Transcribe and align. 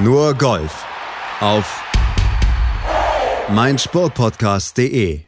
Nur 0.00 0.34
Golf 0.34 0.86
auf 1.40 1.82
meinsportpodcast.de. 3.48 5.22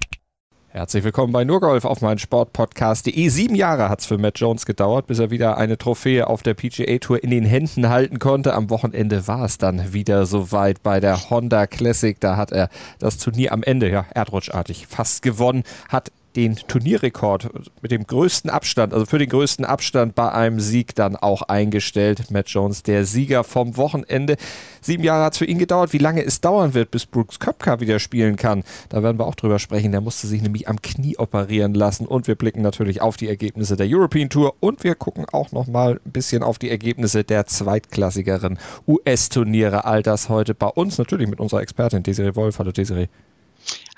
Herzlich 0.69 1.03
willkommen 1.03 1.33
bei 1.33 1.43
Nurgolf 1.43 1.85
auf 1.85 2.01
meinsportpodcast.de. 2.03 3.29
Sieben 3.31 3.57
Jahre 3.57 3.89
hat 3.89 3.99
es 3.99 4.07
für 4.07 4.17
Matt 4.17 4.39
Jones 4.39 4.67
gedauert, 4.67 5.09
bis 5.09 5.19
er 5.19 5.33
wieder 5.33 5.57
eine 5.57 5.77
Trophäe 5.77 6.29
auf 6.29 6.45
der 6.45 6.55
PGA 6.55 6.99
Tour 6.99 7.25
in 7.25 7.31
den 7.31 7.45
Händen 7.45 7.89
halten 7.89 8.21
konnte. 8.21 8.55
Am 8.55 8.71
Wochenende 8.71 9.27
war 9.27 9.45
es 9.45 9.59
dann 9.59 9.93
wieder 9.93 10.25
soweit 10.25 10.85
bei 10.85 11.01
der 11.01 11.31
Honda 11.31 11.67
Classic. 11.67 12.21
Da 12.21 12.37
hat 12.37 12.53
er 12.53 12.69
das 13.01 13.19
Turnier 13.19 13.51
am 13.51 13.65
Ende, 13.65 13.91
ja, 13.91 14.07
erdrutschartig 14.15 14.87
fast 14.87 15.23
gewonnen, 15.23 15.65
hat 15.89 16.13
den 16.37 16.57
Turnierrekord 16.57 17.51
mit 17.83 17.91
dem 17.91 18.07
größten 18.07 18.51
Abstand, 18.51 18.93
also 18.93 19.07
für 19.07 19.19
den 19.19 19.29
größten 19.29 19.65
Abstand 19.65 20.15
bei 20.15 20.31
einem 20.33 20.61
Sieg 20.61 20.95
dann 20.95 21.17
auch 21.17 21.43
eingestellt. 21.43 22.31
Matt 22.31 22.49
Jones, 22.49 22.83
der 22.83 23.05
Sieger 23.05 23.45
vom 23.45 23.77
Wochenende. 23.77 24.37
Sieben 24.81 25.03
Jahre 25.03 25.25
hat 25.25 25.33
es 25.33 25.39
für 25.39 25.45
ihn 25.45 25.59
gedauert. 25.59 25.93
Wie 25.93 25.99
lange 25.99 26.25
es 26.25 26.41
dauern 26.41 26.75
wird, 26.75 26.91
bis 26.91 27.07
Brooks 27.07 27.39
Köpka 27.39 27.81
wieder 27.81 27.99
spielen 27.99 28.37
kann, 28.37 28.63
da 28.89 29.03
werden 29.03 29.19
wir 29.19 29.27
auch 29.27 29.35
drüber 29.35 29.59
sprechen. 29.59 29.93
Der 29.93 30.01
musste 30.01 30.27
sich 30.27 30.43
nämlich 30.43 30.69
am 30.69 30.81
Knie 30.81 31.17
operieren 31.19 31.75
lassen. 31.75 32.07
Und 32.07 32.29
wir 32.29 32.37
blicken 32.37 32.63
natürlich 32.63 33.03
auf 33.03 33.17
die 33.17 33.29
Ergebnisse 33.29 33.77
der 33.77 33.87
European 33.89 34.31
Tour 34.31 34.55
und 34.61 34.85
wir 34.85 34.95
gucken 34.95 35.27
auch 35.33 35.53
nochmal 35.53 36.01
ein 36.05 36.13
bisschen 36.13 36.43
auf 36.43 36.59
die 36.59 36.71
Ergebnisse 36.71 37.25
der 37.25 37.47
zweitklassigeren 37.47 38.59
US-Turniere. 38.87 39.85
All 39.85 40.03
das 40.03 40.29
heute 40.29 40.55
bei 40.55 40.69
uns, 40.69 40.99
natürlich 40.99 41.29
mit 41.29 41.41
unserer 41.41 41.63
Expertin 41.63 42.03
Desiree 42.03 42.37
Wolf. 42.37 42.59
Hallo 42.59 42.73
Desiree. 42.73 43.09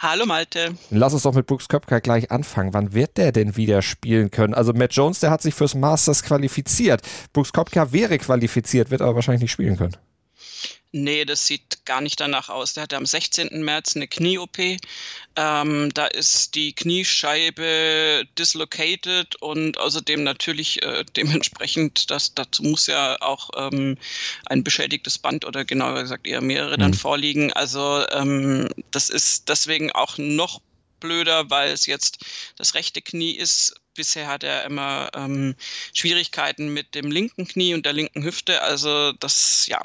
Hallo 0.02 0.26
Malte. 0.26 0.74
Lass 0.90 1.14
uns 1.14 1.22
doch 1.22 1.32
mit 1.32 1.46
Brooks 1.46 1.68
Köpker 1.68 2.00
gleich 2.00 2.32
anfangen. 2.32 2.74
Wann 2.74 2.92
wird 2.92 3.18
der 3.18 3.30
denn 3.30 3.54
wieder 3.54 3.82
spielen 3.82 4.32
können? 4.32 4.52
Also 4.52 4.72
Matt 4.72 4.92
Jones, 4.94 5.20
der 5.20 5.30
hat 5.30 5.42
sich 5.42 5.54
fürs 5.54 5.76
Masters 5.76 6.24
qualifiziert. 6.24 7.02
Brooks 7.32 7.52
Köpker 7.52 7.92
wäre 7.92 8.18
qualifiziert, 8.18 8.90
wird 8.90 9.00
aber 9.00 9.14
wahrscheinlich 9.14 9.42
nicht 9.42 9.52
spielen 9.52 9.76
können. 9.76 9.96
Nee, 10.94 11.24
das 11.24 11.46
sieht 11.46 11.86
gar 11.86 12.02
nicht 12.02 12.20
danach 12.20 12.50
aus. 12.50 12.74
Der 12.74 12.82
hatte 12.82 12.98
am 12.98 13.06
16. 13.06 13.64
März 13.64 13.96
eine 13.96 14.06
Knie-OP. 14.06 14.58
Ähm, 15.36 15.90
da 15.94 16.06
ist 16.06 16.54
die 16.54 16.74
Kniescheibe 16.74 18.24
dislocated 18.38 19.36
und 19.36 19.78
außerdem 19.78 20.22
natürlich 20.22 20.82
äh, 20.82 21.04
dementsprechend, 21.16 22.10
das, 22.10 22.34
dazu 22.34 22.62
muss 22.62 22.86
ja 22.88 23.16
auch 23.22 23.48
ähm, 23.56 23.96
ein 24.46 24.62
beschädigtes 24.62 25.18
Band 25.18 25.46
oder 25.46 25.64
genauer 25.64 26.02
gesagt 26.02 26.26
eher 26.26 26.42
mehrere 26.42 26.76
mhm. 26.76 26.80
dann 26.80 26.94
vorliegen. 26.94 27.54
Also 27.54 28.04
ähm, 28.10 28.68
das 28.90 29.08
ist 29.08 29.48
deswegen 29.48 29.92
auch 29.92 30.18
noch 30.18 30.60
blöder, 31.00 31.48
weil 31.48 31.72
es 31.72 31.86
jetzt 31.86 32.18
das 32.56 32.74
rechte 32.74 33.00
Knie 33.00 33.32
ist, 33.32 33.74
bisher 33.94 34.26
hat 34.26 34.44
er 34.44 34.64
immer 34.64 35.10
ähm, 35.14 35.54
Schwierigkeiten 35.92 36.72
mit 36.72 36.94
dem 36.94 37.10
linken 37.10 37.46
Knie 37.46 37.74
und 37.74 37.84
der 37.86 37.92
linken 37.92 38.22
Hüfte. 38.22 38.60
Also 38.62 39.12
das, 39.12 39.66
ja, 39.66 39.80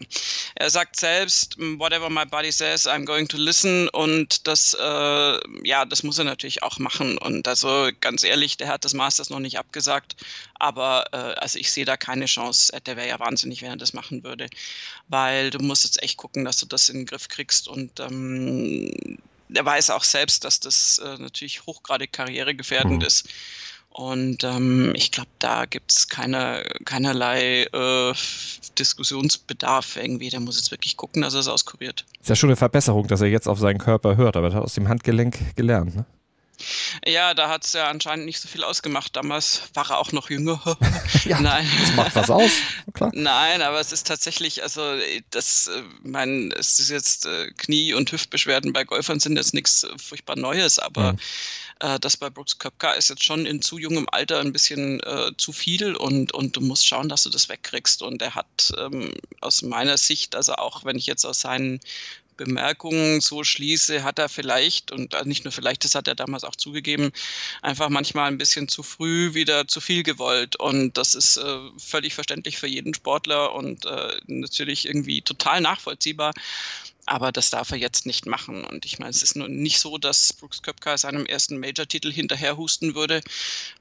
er 0.56 0.70
sagt 0.70 1.00
selbst, 1.00 1.58
whatever 1.58 2.10
my 2.10 2.26
body 2.26 2.52
says, 2.52 2.88
I'm 2.88 3.06
going 3.06 3.28
to 3.28 3.38
listen. 3.38 3.90
Und 3.90 4.48
das, 4.48 4.74
äh, 4.74 5.40
ja, 5.64 5.86
das 5.86 6.04
muss 6.04 6.18
er 6.18 6.26
natürlich 6.26 6.64
auch 6.64 6.80
machen. 6.80 7.18
Und 7.18 7.48
also 7.48 7.90
ganz 8.02 8.24
ehrlich, 8.24 8.58
der 8.58 8.70
hat 8.70 8.86
das 8.86 8.94
Masters 8.94 9.30
noch 9.30 9.40
nicht 9.40 9.60
abgesagt. 9.60 10.16
Aber 10.56 11.06
äh, 11.12 11.40
also 11.40 11.60
ich 11.60 11.72
sehe 11.72 11.86
da 11.86 11.98
keine 11.98 12.26
Chance. 12.26 12.72
Der 12.86 12.98
wäre 12.98 13.08
ja 13.08 13.20
wahnsinnig, 13.20 13.62
wenn 13.62 13.70
er 13.70 13.78
das 13.78 13.94
machen 13.94 14.24
würde. 14.24 14.48
Weil 15.08 15.50
du 15.50 15.60
musst 15.60 15.84
jetzt 15.84 16.02
echt 16.02 16.18
gucken, 16.18 16.46
dass 16.46 16.58
du 16.58 16.66
das 16.66 16.90
in 16.90 16.98
den 16.98 17.06
Griff 17.06 17.28
kriegst. 17.28 17.68
Und 17.68 18.00
ähm, 18.00 19.18
er 19.54 19.66
weiß 19.66 19.90
auch 19.92 20.04
selbst, 20.04 20.44
dass 20.44 20.60
das 20.60 20.98
äh, 21.00 21.18
natürlich 21.18 21.66
hochgradig 21.66 22.12
karrieregefährdend 22.12 23.02
mhm. 23.02 23.08
ist. 23.08 23.28
Und 23.98 24.44
ähm, 24.44 24.94
ich 24.94 25.12
glaube, 25.12 25.32
da 25.40 25.66
gibt 25.66 25.92
es 25.92 26.08
keine, 26.08 26.64
keinerlei 26.86 27.64
äh, 27.64 28.14
Diskussionsbedarf 28.78 29.96
irgendwie. 29.96 30.30
Der 30.30 30.40
muss 30.40 30.58
jetzt 30.58 30.70
wirklich 30.70 30.98
gucken, 30.98 31.24
dass 31.24 31.34
er 31.34 31.40
es 31.40 31.48
auskuriert. 31.48 32.06
Ist 32.22 32.30
ja 32.30 32.36
schon 32.36 32.50
eine 32.50 32.58
Verbesserung, 32.58 33.08
dass 33.08 33.22
er 33.22 33.28
jetzt 33.28 33.48
auf 33.48 33.58
seinen 33.58 33.80
Körper 33.80 34.16
hört, 34.16 34.38
aber 34.38 34.50
er 34.50 34.54
hat 34.54 34.64
aus 34.64 34.76
dem 34.76 34.88
Handgelenk 34.88 35.56
gelernt, 35.56 35.96
ne? 35.96 36.06
Ja, 37.06 37.34
da 37.34 37.50
hat 37.50 37.66
es 37.66 37.74
ja 37.74 37.88
anscheinend 37.88 38.26
nicht 38.26 38.40
so 38.40 38.48
viel 38.48 38.64
ausgemacht. 38.64 39.16
Damals 39.16 39.64
war 39.74 39.90
er 39.90 39.98
auch 40.00 40.12
noch 40.12 40.30
jünger. 40.30 40.60
ja, 41.26 41.40
Nein. 41.40 41.68
Das 41.80 41.96
macht 41.96 42.16
was 42.16 42.30
aus, 42.30 42.52
klar. 42.94 43.12
Nein, 43.14 43.64
aber 43.64 43.80
es 43.80 43.92
ist 43.92 44.08
tatsächlich, 44.08 44.62
also 44.62 44.82
das, 45.32 45.68
äh, 45.68 45.82
mein, 46.04 46.52
es 46.52 46.80
ist 46.80 46.90
jetzt 46.90 47.26
äh, 47.26 47.52
Knie- 47.58 47.94
und 47.94 48.12
Hüftbeschwerden 48.12 48.74
bei 48.74 48.84
Golfern 48.84 49.20
sind 49.20 49.38
jetzt 49.38 49.56
nichts 49.56 49.88
furchtbar 49.98 50.36
Neues, 50.36 50.78
aber 50.78 51.14
mhm 51.14 51.20
äh, 51.80 52.00
das 52.00 52.18
bei 52.18 52.30
Brooks 52.30 52.60
Köpka 52.60 52.94
ist 52.94 53.10
jetzt 53.10 53.24
schon 53.24 53.46
in 53.46 53.62
zu 53.62 53.78
jungem 53.78 54.08
Alter 54.12 54.40
ein 54.40 54.54
bisschen 54.54 55.00
äh, 55.02 55.32
zu 55.38 55.52
viel 55.52 55.96
und, 55.96 56.34
und 56.34 56.56
du 56.56 56.62
musst 56.62 56.88
schauen, 56.88 57.10
dass 57.10 57.24
du 57.24 57.30
das 57.30 57.50
wegkriegst. 57.50 58.02
Und 58.02 58.22
er 58.22 58.36
hat 58.36 58.74
ähm, 58.78 59.14
aus 59.42 59.62
meiner 59.62 59.98
Sicht, 59.98 60.36
also 60.36 60.54
auch 60.54 60.86
wenn 60.86 60.98
ich 60.98 61.06
jetzt 61.06 61.26
aus 61.26 61.42
seinen 61.42 61.80
Bemerkungen 62.38 63.20
so 63.20 63.44
schließe, 63.44 64.04
hat 64.04 64.20
er 64.20 64.30
vielleicht, 64.30 64.92
und 64.92 65.14
äh, 65.16 65.26
nicht 65.26 65.44
nur 65.44 65.52
vielleicht, 65.52 65.84
das 65.84 65.96
hat 65.96 66.08
er 66.08 66.16
damals 66.16 66.44
auch 66.44 66.56
zugegeben, 66.56 67.12
einfach 67.62 67.90
manchmal 67.90 68.28
ein 68.28 68.38
bisschen 68.38 68.68
zu 68.68 68.84
früh 68.84 69.34
wieder 69.34 69.68
zu 69.68 69.82
viel 69.82 70.04
gewollt. 70.04 70.56
Und 70.56 70.98
das 70.98 71.16
ist 71.16 71.38
äh, 71.38 71.58
völlig 71.78 72.14
verständlich 72.14 72.58
für 72.58 72.68
jeden 72.68 72.94
Sportler 72.94 73.54
und 73.54 73.86
äh, 73.86 74.20
natürlich 74.28 74.86
irgendwie 74.88 75.22
total 75.22 75.62
nachvollziehbar. 75.62 76.34
Aber 77.08 77.32
das 77.32 77.50
darf 77.50 77.72
er 77.72 77.78
jetzt 77.78 78.06
nicht 78.06 78.26
machen. 78.26 78.66
Und 78.66 78.86
ich 78.86 79.00
meine, 79.00 79.12
es 79.12 79.24
ist 79.24 79.38
nur 79.38 79.48
nicht 79.48 79.80
so, 79.80 79.98
dass 79.98 80.34
Brooks 80.34 80.62
Köpka 80.62 80.98
seinem 80.98 81.26
ersten 81.26 81.58
Major-Titel 81.58 82.12
hinterherhusten 82.12 82.96
würde. 82.96 83.22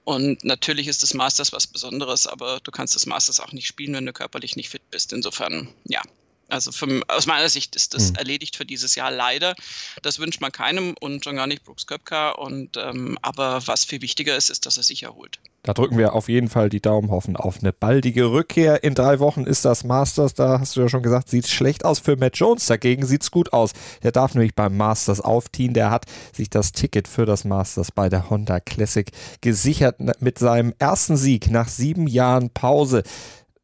Und 0.05 0.45
natürlich 0.45 0.87
ist 0.87 1.03
das 1.03 1.13
Masters 1.13 1.53
was 1.53 1.67
Besonderes, 1.67 2.29
aber 2.29 2.61
du 2.63 2.71
kannst 2.71 2.95
das 2.95 3.05
Masters 3.05 3.41
auch 3.41 3.53
nicht 3.53 3.67
spielen, 3.67 3.95
wenn 3.95 4.07
du 4.07 4.13
körperlich 4.13 4.55
nicht 4.55 4.71
fit 4.71 4.89
bist. 4.93 5.13
Insofern, 5.13 5.69
ja, 5.85 6.03
also 6.49 6.71
für, 6.71 7.03
aus 7.09 7.27
meiner 7.27 7.49
Sicht 7.49 7.75
ist 7.75 7.95
das 7.95 8.11
mhm. 8.11 8.19
erledigt 8.19 8.55
für 8.55 8.65
dieses 8.65 8.95
Jahr 8.95 9.11
leider. 9.11 9.57
Das 10.03 10.21
wünscht 10.21 10.41
man 10.41 10.53
keinem 10.53 10.95
und 11.01 11.25
schon 11.25 11.35
gar 11.35 11.49
nicht 11.49 11.65
Brooks 11.65 11.89
Köpka. 11.89 12.31
Und, 12.31 12.77
ähm, 12.77 13.19
aber 13.23 13.67
was 13.67 13.85
viel 13.85 14.03
wichtiger 14.03 14.37
ist, 14.37 14.51
ist, 14.51 14.67
dass 14.67 14.77
er 14.77 14.85
sich 14.85 15.03
erholt. 15.03 15.41
Da 15.67 15.75
drücken 15.75 15.99
wir 15.99 16.15
auf 16.15 16.29
jeden 16.29 16.49
Fall 16.49 16.69
die 16.69 16.81
Daumen, 16.81 17.11
hoffen 17.11 17.35
auf 17.35 17.59
eine 17.59 17.73
baldige 17.73 18.31
Rückkehr. 18.31 18.85
In 18.85 18.95
drei 18.95 19.19
Wochen 19.19 19.43
ist 19.43 19.65
das 19.65 19.83
Masters, 19.83 20.33
da 20.35 20.61
hast 20.61 20.77
du 20.77 20.81
ja 20.81 20.89
schon 20.89 21.03
gesagt, 21.03 21.29
sieht 21.29 21.49
schlecht 21.49 21.85
aus 21.85 21.99
für 21.99 22.17
Matt 22.17 22.37
Jones. 22.37 22.67
Dagegen 22.67 23.05
sieht 23.05 23.25
es 23.25 23.33
gut 23.33 23.53
aus. 23.53 23.73
Der 24.05 24.13
darf 24.13 24.35
nämlich 24.35 24.55
beim 24.55 24.77
Masters 24.77 25.21
aufziehen. 25.21 25.75
Der 25.75 25.91
hat 25.91 26.05
sich 26.33 26.51
das 26.51 26.71
Ticket 26.71 27.09
für 27.09 27.27
das 27.27 27.45
Masters 27.45 27.91
bei 27.91 28.09
der 28.09 28.31
Honda 28.31 28.61
Classic 28.61 29.11
gesichert 29.41 29.97
mit 30.21 30.39
seinem 30.39 30.73
ersten 30.79 31.17
Sieg 31.17 31.51
nach 31.51 31.67
sieben 31.67 32.07
Jahren 32.07 32.51
Pause 32.51 33.03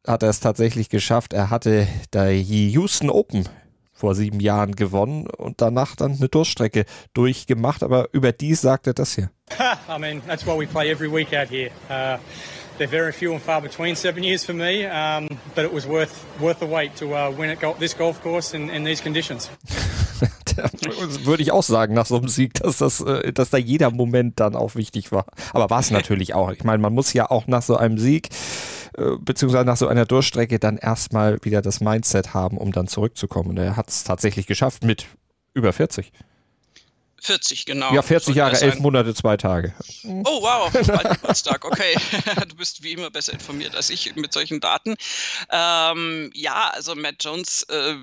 hat 0.05 0.23
er 0.23 0.29
es 0.29 0.41
tatsächlich 0.41 0.89
geschafft. 0.89 1.31
Er 1.31 1.49
hatte 1.49 1.87
die 2.13 2.69
Houston 2.71 3.09
Open 3.09 3.47
vor 4.03 4.15
sieben 4.15 4.41
Jahren 4.41 4.75
gewonnen 4.75 5.27
und 5.27 5.61
danach 5.61 5.95
dann 5.95 6.17
eine 6.17 6.27
Durchstrecke 6.27 6.83
durchgemacht. 7.13 7.83
Aber 7.83 8.09
über 8.11 8.33
die 8.33 8.53
sagt 8.53 8.85
er 8.85 8.93
das 8.93 9.15
hier. 9.15 9.29
I 9.87 9.97
mean, 9.97 10.21
that's 10.27 10.45
why 10.45 10.59
we 10.59 10.67
play 10.67 10.91
every 10.91 11.09
week 11.09 11.33
out 11.33 11.47
here. 11.49 11.69
Uh, 11.89 12.17
they're 12.77 12.89
very 12.89 13.13
few 13.13 13.31
and 13.31 13.41
far 13.41 13.61
between. 13.61 13.95
Seven 13.95 14.21
years 14.21 14.43
for 14.43 14.53
me, 14.53 14.85
um, 14.87 15.29
but 15.55 15.63
it 15.63 15.73
was 15.73 15.87
worth 15.87 16.25
worth 16.41 16.59
the 16.59 16.65
wait 16.65 16.97
to 16.97 17.15
uh, 17.15 17.31
win 17.31 17.49
at 17.49 17.61
go 17.61 17.77
this 17.79 17.93
golf 17.93 18.21
course 18.21 18.53
in, 18.53 18.69
in 18.69 18.83
these 18.83 19.01
conditions. 19.01 19.49
Würde 21.23 21.41
ich 21.41 21.51
auch 21.51 21.63
sagen, 21.63 21.93
nach 21.93 22.05
so 22.05 22.17
einem 22.17 22.27
Sieg, 22.27 22.55
dass, 22.55 22.79
das, 22.79 22.99
äh, 22.99 23.31
dass 23.31 23.51
da 23.51 23.57
jeder 23.57 23.89
Moment 23.89 24.39
dann 24.41 24.55
auch 24.55 24.75
wichtig 24.75 25.13
war. 25.13 25.25
Aber 25.53 25.69
war 25.69 25.79
es 25.79 25.91
natürlich 25.91 26.33
auch. 26.33 26.51
Ich 26.51 26.65
meine, 26.65 26.79
man 26.79 26.93
muss 26.93 27.13
ja 27.13 27.31
auch 27.31 27.47
nach 27.47 27.61
so 27.61 27.77
einem 27.77 27.97
Sieg 27.97 28.29
beziehungsweise 29.19 29.65
nach 29.65 29.77
so 29.77 29.87
einer 29.87 30.05
Durchstrecke 30.05 30.59
dann 30.59 30.77
erstmal 30.77 31.37
wieder 31.43 31.61
das 31.61 31.81
Mindset 31.81 32.33
haben, 32.33 32.57
um 32.57 32.71
dann 32.71 32.87
zurückzukommen. 32.87 33.49
Und 33.49 33.57
er 33.57 33.75
hat 33.75 33.89
es 33.89 34.03
tatsächlich 34.03 34.47
geschafft 34.47 34.83
mit 34.83 35.07
über 35.53 35.73
40. 35.73 36.11
40, 37.23 37.65
genau. 37.65 37.93
Ja, 37.93 38.01
40 38.01 38.35
Jahre, 38.35 38.59
11 38.59 38.79
Monate, 38.79 39.15
zwei 39.15 39.37
Tage. 39.37 39.73
Oh, 40.03 40.41
wow, 40.41 40.71
Geburtstag, 40.71 41.63
okay. 41.63 41.95
du 42.49 42.55
bist 42.55 42.83
wie 42.83 42.91
immer 42.91 43.09
besser 43.09 43.31
informiert 43.31 43.75
als 43.75 43.89
ich 43.89 44.13
mit 44.15 44.33
solchen 44.33 44.59
Daten. 44.59 44.95
Ähm, 45.49 46.31
ja, 46.33 46.69
also 46.73 46.95
Matt 46.95 47.23
Jones 47.23 47.63
äh, 47.63 47.95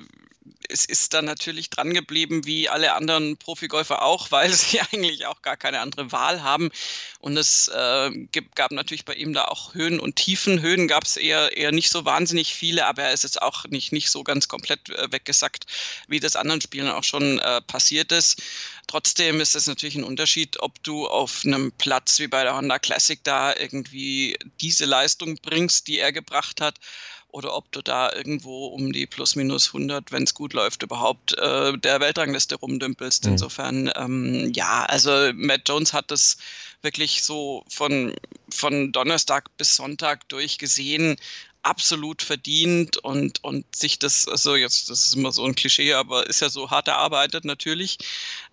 es 0.68 0.84
ist 0.84 1.14
dann 1.14 1.24
natürlich 1.24 1.70
dran 1.70 1.92
geblieben, 1.92 2.44
wie 2.44 2.68
alle 2.68 2.94
anderen 2.94 3.36
Profigolfer 3.36 4.02
auch, 4.02 4.30
weil 4.30 4.52
sie 4.52 4.80
eigentlich 4.80 5.26
auch 5.26 5.42
gar 5.42 5.56
keine 5.56 5.80
andere 5.80 6.12
Wahl 6.12 6.42
haben. 6.42 6.70
Und 7.18 7.36
es 7.36 7.68
äh, 7.68 8.10
gab 8.54 8.70
natürlich 8.70 9.04
bei 9.04 9.14
ihm 9.14 9.32
da 9.32 9.46
auch 9.46 9.74
Höhen 9.74 10.00
und 10.00 10.16
Tiefen. 10.16 10.60
Höhen 10.60 10.88
gab 10.88 11.04
es 11.04 11.16
eher, 11.16 11.56
eher 11.56 11.72
nicht 11.72 11.90
so 11.90 12.04
wahnsinnig 12.04 12.54
viele, 12.54 12.86
aber 12.86 13.02
er 13.02 13.12
ist 13.12 13.24
jetzt 13.24 13.42
auch 13.42 13.66
nicht, 13.66 13.92
nicht 13.92 14.10
so 14.10 14.24
ganz 14.24 14.48
komplett 14.48 14.90
äh, 14.90 15.12
weggesackt, 15.12 15.66
wie 16.08 16.20
das 16.20 16.36
anderen 16.36 16.60
Spielen 16.60 16.88
auch 16.88 17.04
schon 17.04 17.38
äh, 17.38 17.60
passiert 17.62 18.12
ist. 18.12 18.42
Trotzdem 18.90 19.40
ist 19.40 19.54
es 19.54 19.68
natürlich 19.68 19.94
ein 19.94 20.02
Unterschied, 20.02 20.58
ob 20.58 20.82
du 20.82 21.06
auf 21.06 21.42
einem 21.44 21.70
Platz 21.70 22.18
wie 22.18 22.26
bei 22.26 22.42
der 22.42 22.56
Honda 22.56 22.80
Classic 22.80 23.22
da 23.22 23.54
irgendwie 23.54 24.36
diese 24.60 24.84
Leistung 24.84 25.36
bringst, 25.40 25.86
die 25.86 26.00
er 26.00 26.10
gebracht 26.10 26.60
hat 26.60 26.80
oder 27.28 27.54
ob 27.54 27.70
du 27.70 27.82
da 27.82 28.12
irgendwo 28.12 28.66
um 28.66 28.92
die 28.92 29.06
plus 29.06 29.36
minus 29.36 29.68
100, 29.68 30.10
wenn 30.10 30.24
es 30.24 30.34
gut 30.34 30.54
läuft, 30.54 30.82
überhaupt 30.82 31.38
äh, 31.38 31.78
der 31.78 32.00
Weltrangliste 32.00 32.56
rumdümpelst. 32.56 33.26
Mhm. 33.26 33.30
Insofern, 33.30 33.92
ähm, 33.94 34.50
ja, 34.56 34.84
also 34.86 35.30
Matt 35.34 35.68
Jones 35.68 35.92
hat 35.92 36.10
das 36.10 36.38
wirklich 36.82 37.22
so 37.22 37.62
von, 37.68 38.12
von 38.52 38.90
Donnerstag 38.90 39.56
bis 39.56 39.76
Sonntag 39.76 40.28
durchgesehen 40.30 41.14
absolut 41.62 42.22
verdient 42.22 42.96
und, 42.98 43.44
und 43.44 43.64
sich 43.76 43.98
das, 43.98 44.26
also 44.26 44.56
jetzt, 44.56 44.88
das 44.88 45.06
ist 45.06 45.14
immer 45.14 45.32
so 45.32 45.44
ein 45.44 45.54
Klischee, 45.54 45.92
aber 45.92 46.26
ist 46.26 46.40
ja 46.40 46.48
so 46.48 46.70
hart 46.70 46.88
erarbeitet 46.88 47.44
natürlich. 47.44 47.98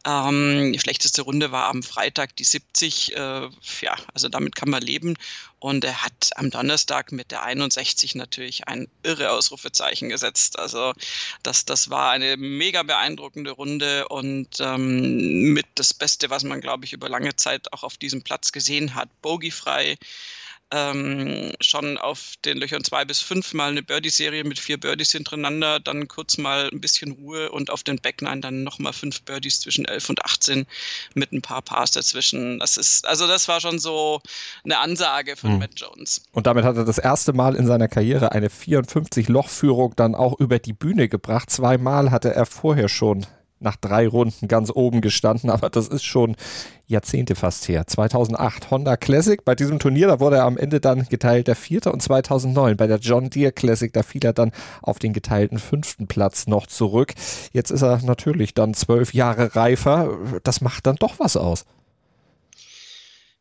Ähm, 0.06 0.74
die 0.74 0.80
schlechteste 0.80 1.22
Runde 1.22 1.52
war 1.52 1.70
am 1.70 1.84
Freitag 1.84 2.36
die 2.36 2.44
70, 2.44 3.16
äh, 3.16 3.50
ja, 3.82 3.96
also 4.14 4.30
damit 4.30 4.56
kann 4.56 4.70
man 4.70 4.82
leben. 4.82 5.16
Und 5.60 5.84
er 5.84 6.04
hat 6.04 6.32
am 6.36 6.52
Donnerstag 6.52 7.12
mit 7.12 7.32
der 7.32 7.44
61 7.44 8.14
natürlich 8.16 8.68
ein 8.68 8.88
irre 9.04 9.32
Ausrufezeichen 9.32 10.10
gesetzt. 10.10 10.60
Also 10.60 10.94
das, 11.44 11.66
das 11.66 11.90
war 11.90 12.12
eine 12.12 12.38
mega 12.38 12.84
beeindruckende 12.84 13.52
Runde 13.52 14.08
und 14.08 14.60
ähm, 14.60 15.54
mit 15.54 15.66
das 15.76 15.94
Beste, 15.94 16.30
was 16.30 16.44
man, 16.44 16.62
glaube 16.62 16.86
ich, 16.86 16.94
über 16.94 17.10
lange 17.10 17.36
Zeit 17.38 17.74
auch 17.74 17.84
auf 17.84 17.98
diesem 17.98 18.22
Platz 18.22 18.52
gesehen 18.52 18.94
hat. 18.94 19.10
Bogiefrei 19.22 19.98
ähm, 20.72 21.54
schon 21.62 21.98
auf 21.98 22.34
den 22.44 22.58
Löchern 22.58 22.84
zwei 22.84 23.06
bis 23.06 23.22
fünf 23.22 23.54
mal 23.54 23.70
eine 23.70 23.84
Birdie-Serie 23.84 24.44
mit 24.44 24.60
vier 24.60 24.80
Birdies 24.80 25.12
hintereinander, 25.12 25.80
dann 25.80 26.08
kurz 26.08 26.38
mal 26.38 26.70
ein 26.72 26.82
bisschen 26.82 27.12
Ruhe 27.12 27.52
und 27.52 27.70
auf 27.70 27.84
den 27.84 27.98
Backline 27.98 28.42
dann 28.42 28.64
nochmal 28.64 28.94
fünf 28.94 29.22
Birdies 29.22 29.62
zwischen 29.62 29.86
11 29.86 30.10
und 30.10 30.26
18 30.26 30.66
mit 31.14 31.32
ein 31.32 31.42
paar 31.42 31.62
Pars 31.62 31.92
dazwischen. 31.92 32.60
Das 32.60 32.78
ist, 32.78 33.08
also 33.08 33.28
das 33.28 33.48
war 33.48 33.62
schon 33.62 33.80
so 33.80 34.22
eine 34.64 34.80
Ansage 34.80 35.36
von 35.36 35.52
hm. 35.52 35.60
Matt 35.60 35.72
Jones. 35.76 36.22
Und 36.32 36.48
damit 36.48 36.66
hat 36.66 36.76
er 36.76 36.86
das 36.86 36.98
erste 36.98 37.34
Mal 37.34 37.56
in 37.56 37.66
seiner 37.66 37.88
Karriere 37.88 38.32
eine 38.32 38.50
54-Loch-Führung 38.50 39.94
dann 39.96 40.16
auch 40.16 40.40
über 40.40 40.60
die 40.60 40.74
Bühne 40.74 41.08
gebracht. 41.08 41.50
Zweimal 41.50 42.12
hatte 42.12 42.34
er 42.34 42.46
vorher 42.46 42.90
schon 42.90 43.26
nach 43.60 43.76
drei 43.76 44.08
Runden 44.08 44.48
ganz 44.48 44.72
oben 44.74 45.02
gestanden, 45.02 45.50
aber 45.50 45.70
das 45.70 45.88
ist 45.88 46.04
schon 46.04 46.36
Jahrzehnte 46.86 47.36
fast 47.36 47.68
her. 47.68 47.86
2008 47.86 48.72
Honda 48.72 48.98
Classic. 48.98 49.44
Bei 49.44 49.56
diesem 49.56 49.80
Turnier, 49.80 50.08
da 50.08 50.20
wurde 50.20 50.38
er 50.38 50.46
am 50.46 50.58
Ende 50.58 50.80
dann 50.80 51.06
geteilter 51.10 51.56
Vierter 51.56 51.94
und 51.94 52.02
2009 52.02 52.78
bei 52.78 52.88
der 52.88 53.00
John 53.00 53.30
Deere 53.30 53.52
Classic, 53.52 53.92
da 53.92 54.04
fiel 54.04 54.24
er 54.24 54.34
dann 54.34 54.52
auf 54.82 55.00
den 55.00 55.14
geteilten 55.14 55.60
fünften 55.60 56.08
Platz 56.08 56.48
noch 56.48 56.68
zurück. 56.68 57.14
Jetzt 57.52 57.72
ist 57.72 57.82
er 57.82 58.02
natürlich 58.04 58.54
dann 58.54 58.74
zwölf 58.74 59.14
Jahre 59.14 59.56
reifer. 59.56 60.18
Das 60.44 60.62
macht 60.62 60.88
dann 60.88 60.96
doch 60.96 61.20
was 61.20 61.36
aus. 61.36 61.66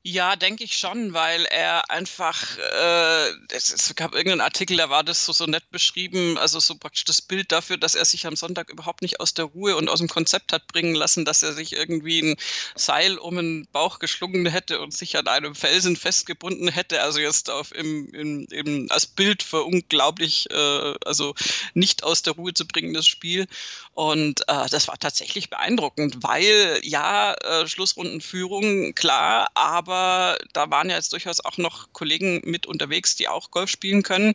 Ja, 0.08 0.36
denke 0.36 0.62
ich 0.62 0.78
schon, 0.78 1.14
weil 1.14 1.46
er 1.46 1.90
einfach, 1.90 2.56
äh, 2.58 3.30
es, 3.50 3.92
gab 3.96 4.14
irgendeinen 4.14 4.40
Artikel, 4.40 4.76
da 4.76 4.88
war 4.88 5.02
das 5.02 5.26
so, 5.26 5.32
so 5.32 5.46
nett 5.46 5.68
beschrieben, 5.72 6.38
also 6.38 6.60
so 6.60 6.76
praktisch 6.76 7.02
das 7.02 7.20
Bild 7.20 7.50
dafür, 7.50 7.76
dass 7.76 7.96
er 7.96 8.04
sich 8.04 8.24
am 8.24 8.36
Sonntag 8.36 8.70
überhaupt 8.70 9.02
nicht 9.02 9.18
aus 9.18 9.34
der 9.34 9.46
Ruhe 9.46 9.74
und 9.74 9.88
aus 9.88 9.98
dem 9.98 10.06
Konzept 10.06 10.52
hat 10.52 10.68
bringen 10.68 10.94
lassen, 10.94 11.24
dass 11.24 11.42
er 11.42 11.54
sich 11.54 11.72
irgendwie 11.72 12.20
ein 12.22 12.36
Seil 12.76 13.18
um 13.18 13.34
den 13.34 13.66
Bauch 13.72 13.98
geschlungen 13.98 14.46
hätte 14.46 14.78
und 14.78 14.94
sich 14.94 15.18
an 15.18 15.26
einem 15.26 15.56
Felsen 15.56 15.96
festgebunden 15.96 16.68
hätte. 16.68 17.02
Also 17.02 17.18
jetzt 17.18 17.50
auf 17.50 17.74
im, 17.74 18.08
im, 18.14 18.46
im 18.52 18.86
als 18.90 19.08
Bild 19.08 19.42
für 19.42 19.64
unglaublich, 19.64 20.48
äh, 20.52 20.94
also 21.04 21.34
nicht 21.74 22.04
aus 22.04 22.22
der 22.22 22.34
Ruhe 22.34 22.54
zu 22.54 22.64
bringen, 22.64 22.94
das 22.94 23.08
Spiel. 23.08 23.48
Und 23.92 24.42
äh, 24.42 24.68
das 24.70 24.86
war 24.86 25.00
tatsächlich 25.00 25.50
beeindruckend, 25.50 26.22
weil 26.22 26.78
ja, 26.84 27.34
äh, 27.34 27.66
Schlussrundenführung, 27.66 28.94
klar, 28.94 29.50
aber 29.54 29.95
aber 29.96 30.38
da 30.52 30.70
waren 30.70 30.90
ja 30.90 30.96
jetzt 30.96 31.12
durchaus 31.12 31.40
auch 31.40 31.56
noch 31.56 31.92
Kollegen 31.92 32.42
mit 32.44 32.66
unterwegs, 32.66 33.16
die 33.16 33.28
auch 33.28 33.50
Golf 33.50 33.70
spielen 33.70 34.02
können. 34.02 34.34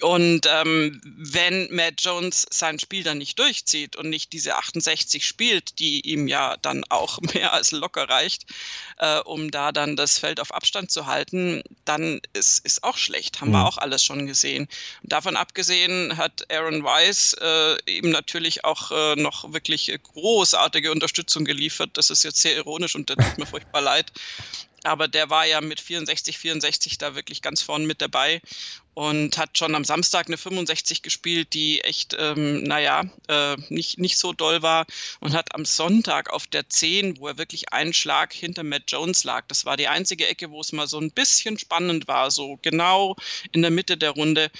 Und 0.00 0.46
ähm, 0.46 1.00
wenn 1.02 1.74
Matt 1.74 1.94
Jones 1.98 2.46
sein 2.50 2.78
Spiel 2.78 3.02
dann 3.02 3.18
nicht 3.18 3.36
durchzieht 3.36 3.96
und 3.96 4.08
nicht 4.08 4.32
diese 4.32 4.54
68 4.54 5.26
spielt, 5.26 5.80
die 5.80 6.00
ihm 6.02 6.28
ja 6.28 6.56
dann 6.62 6.84
auch 6.88 7.18
mehr 7.34 7.52
als 7.52 7.72
locker 7.72 8.08
reicht, 8.08 8.46
äh, 8.98 9.18
um 9.20 9.50
da 9.50 9.72
dann 9.72 9.96
das 9.96 10.18
Feld 10.18 10.38
auf 10.38 10.54
Abstand 10.54 10.92
zu 10.92 11.06
halten, 11.06 11.62
dann 11.84 12.20
ist, 12.32 12.64
ist 12.64 12.84
auch 12.84 12.96
schlecht. 12.96 13.40
Haben 13.40 13.48
mhm. 13.48 13.54
wir 13.54 13.66
auch 13.66 13.78
alles 13.78 14.04
schon 14.04 14.26
gesehen. 14.26 14.68
Davon 15.02 15.36
abgesehen 15.36 16.16
hat 16.16 16.46
Aaron 16.52 16.84
Weiss 16.84 17.34
äh, 17.40 17.76
eben 17.86 18.10
natürlich 18.10 18.64
auch 18.64 18.92
äh, 18.92 19.16
noch 19.16 19.52
wirklich 19.52 19.92
großartige 20.00 20.92
Unterstützung 20.92 21.44
geliefert. 21.44 21.90
Das 21.94 22.10
ist 22.10 22.22
jetzt 22.22 22.40
sehr 22.40 22.54
ironisch 22.54 22.94
und 22.94 23.10
das 23.10 23.16
tut 23.16 23.38
mir 23.38 23.46
furchtbar 23.46 23.80
leid. 23.80 24.12
Aber 24.84 25.08
der 25.08 25.28
war 25.30 25.46
ja 25.46 25.60
mit 25.60 25.80
64, 25.80 26.38
64 26.38 26.98
da 26.98 27.14
wirklich 27.14 27.42
ganz 27.42 27.62
vorn 27.62 27.86
mit 27.86 28.00
dabei 28.00 28.40
und 28.94 29.38
hat 29.38 29.56
schon 29.56 29.74
am 29.74 29.84
Samstag 29.84 30.26
eine 30.26 30.36
65 30.36 31.02
gespielt, 31.02 31.52
die 31.52 31.80
echt, 31.82 32.16
ähm, 32.18 32.64
naja, 32.64 33.04
äh, 33.28 33.56
nicht, 33.68 33.98
nicht 33.98 34.18
so 34.18 34.32
doll 34.32 34.62
war 34.62 34.86
und 35.20 35.34
hat 35.34 35.54
am 35.54 35.64
Sonntag 35.64 36.30
auf 36.30 36.46
der 36.46 36.68
10, 36.68 37.18
wo 37.18 37.28
er 37.28 37.38
wirklich 37.38 37.72
einen 37.72 37.92
Schlag 37.92 38.32
hinter 38.32 38.64
Matt 38.64 38.84
Jones 38.88 39.24
lag, 39.24 39.46
das 39.48 39.64
war 39.64 39.76
die 39.76 39.88
einzige 39.88 40.26
Ecke, 40.26 40.50
wo 40.50 40.60
es 40.60 40.72
mal 40.72 40.88
so 40.88 40.98
ein 40.98 41.12
bisschen 41.12 41.58
spannend 41.58 42.08
war, 42.08 42.30
so 42.30 42.58
genau 42.62 43.16
in 43.52 43.62
der 43.62 43.70
Mitte 43.70 43.96
der 43.96 44.10
Runde, 44.10 44.50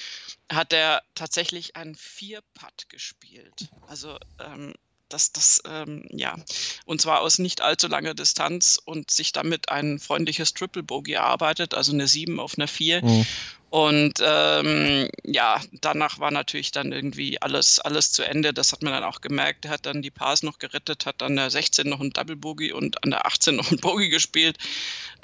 hat 0.51 0.73
er 0.73 1.03
tatsächlich 1.15 1.77
einen 1.77 1.95
Vier-Putt 1.95 2.89
gespielt. 2.89 3.69
Also 3.87 4.19
ähm, 4.39 4.73
dass 5.09 5.33
das, 5.33 5.63
ähm, 5.69 6.07
ja, 6.11 6.37
und 6.85 7.01
zwar 7.01 7.21
aus 7.21 7.39
nicht 7.39 7.61
allzu 7.61 7.89
langer 7.89 8.15
Distanz 8.15 8.81
und 8.85 9.11
sich 9.11 9.33
damit 9.33 9.69
ein 9.71 9.99
freundliches 9.99 10.55
Triple 10.55 10.83
Bogey 10.83 11.13
erarbeitet, 11.13 11.75
also 11.75 11.93
eine 11.93 12.07
7 12.07 12.41
auf 12.41 12.57
einer 12.57 12.69
4. 12.69 13.05
Mhm. 13.05 13.27
Und 13.71 14.15
ähm, 14.23 15.09
ja, 15.25 15.61
danach 15.73 16.19
war 16.19 16.31
natürlich 16.31 16.71
dann 16.73 16.93
irgendwie 16.93 17.41
alles, 17.43 17.79
alles 17.79 18.13
zu 18.13 18.23
Ende. 18.23 18.55
Das 18.55 18.73
hat 18.73 18.83
man 18.83 18.95
dann 18.95 19.05
auch 19.05 19.21
gemerkt. 19.21 19.67
Er 19.67 19.73
hat 19.73 19.85
dann 19.85 20.01
die 20.01 20.11
Pars 20.11 20.43
noch 20.43 20.59
gerettet, 20.59 21.05
hat 21.05 21.23
an 21.23 21.37
der 21.37 21.51
16 21.51 21.87
noch 21.87 22.01
ein 22.01 22.11
Double 22.11 22.37
Bogey 22.37 22.73
und 22.73 23.05
an 23.05 23.11
der 23.11 23.27
18 23.27 23.57
noch 23.57 23.71
ein 23.71 23.77
Bogey 23.79 24.09
gespielt. 24.09 24.57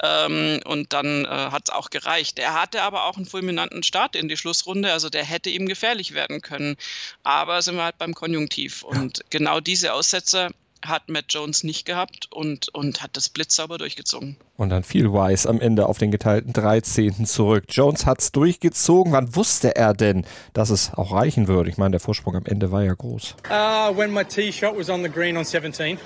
Ähm, 0.03 0.61
und 0.65 0.93
dann 0.93 1.25
äh, 1.25 1.27
hat 1.27 1.69
es 1.69 1.73
auch 1.73 1.89
gereicht. 1.89 2.37
Er 2.37 2.53
hatte 2.53 2.83
aber 2.83 3.05
auch 3.05 3.17
einen 3.17 3.25
fulminanten 3.25 3.81
Start 3.81 4.15
in 4.15 4.29
die 4.29 4.37
Schlussrunde. 4.37 4.93
Also 4.93 5.09
der 5.09 5.23
hätte 5.23 5.49
ihm 5.49 5.67
gefährlich 5.67 6.13
werden 6.13 6.41
können. 6.41 6.77
Aber 7.23 7.63
sind 7.63 7.77
wir 7.77 7.83
halt 7.83 7.97
beim 7.97 8.13
Konjunktiv. 8.13 8.83
Und 8.83 9.23
genau 9.31 9.59
diese 9.59 9.93
Aussetzer 9.93 10.51
hat 10.87 11.09
Matt 11.09 11.25
Jones 11.29 11.63
nicht 11.63 11.85
gehabt 11.85 12.27
und, 12.31 12.73
und 12.73 13.01
hat 13.01 13.17
das 13.17 13.29
blitzsauber 13.29 13.77
durchgezogen. 13.77 14.37
Und 14.57 14.69
dann 14.69 14.83
fiel 14.83 15.11
Wise 15.11 15.47
am 15.49 15.59
Ende 15.59 15.87
auf 15.87 15.97
den 15.97 16.11
geteilten 16.11 16.53
13. 16.53 17.25
zurück. 17.25 17.65
Jones 17.69 18.05
hat 18.05 18.21
es 18.21 18.31
durchgezogen. 18.31 19.11
Wann 19.11 19.35
wusste 19.35 19.75
er 19.75 19.93
denn, 19.93 20.25
dass 20.53 20.69
es 20.69 20.93
auch 20.93 21.11
reichen 21.11 21.47
würde? 21.47 21.69
Ich 21.69 21.77
meine, 21.77 21.91
der 21.91 21.99
Vorsprung 21.99 22.35
am 22.35 22.45
Ende 22.45 22.71
war 22.71 22.83
ja 22.83 22.93
groß. 22.93 23.35
Uh, 23.49 23.95
when 23.95 24.11
my 24.11 24.23
tee 24.23 24.51
shot 24.51 24.77
was 24.77 24.89
on 24.89 25.03
the 25.03 25.09
green 25.09 25.37
on 25.37 25.45
17. 25.45 25.97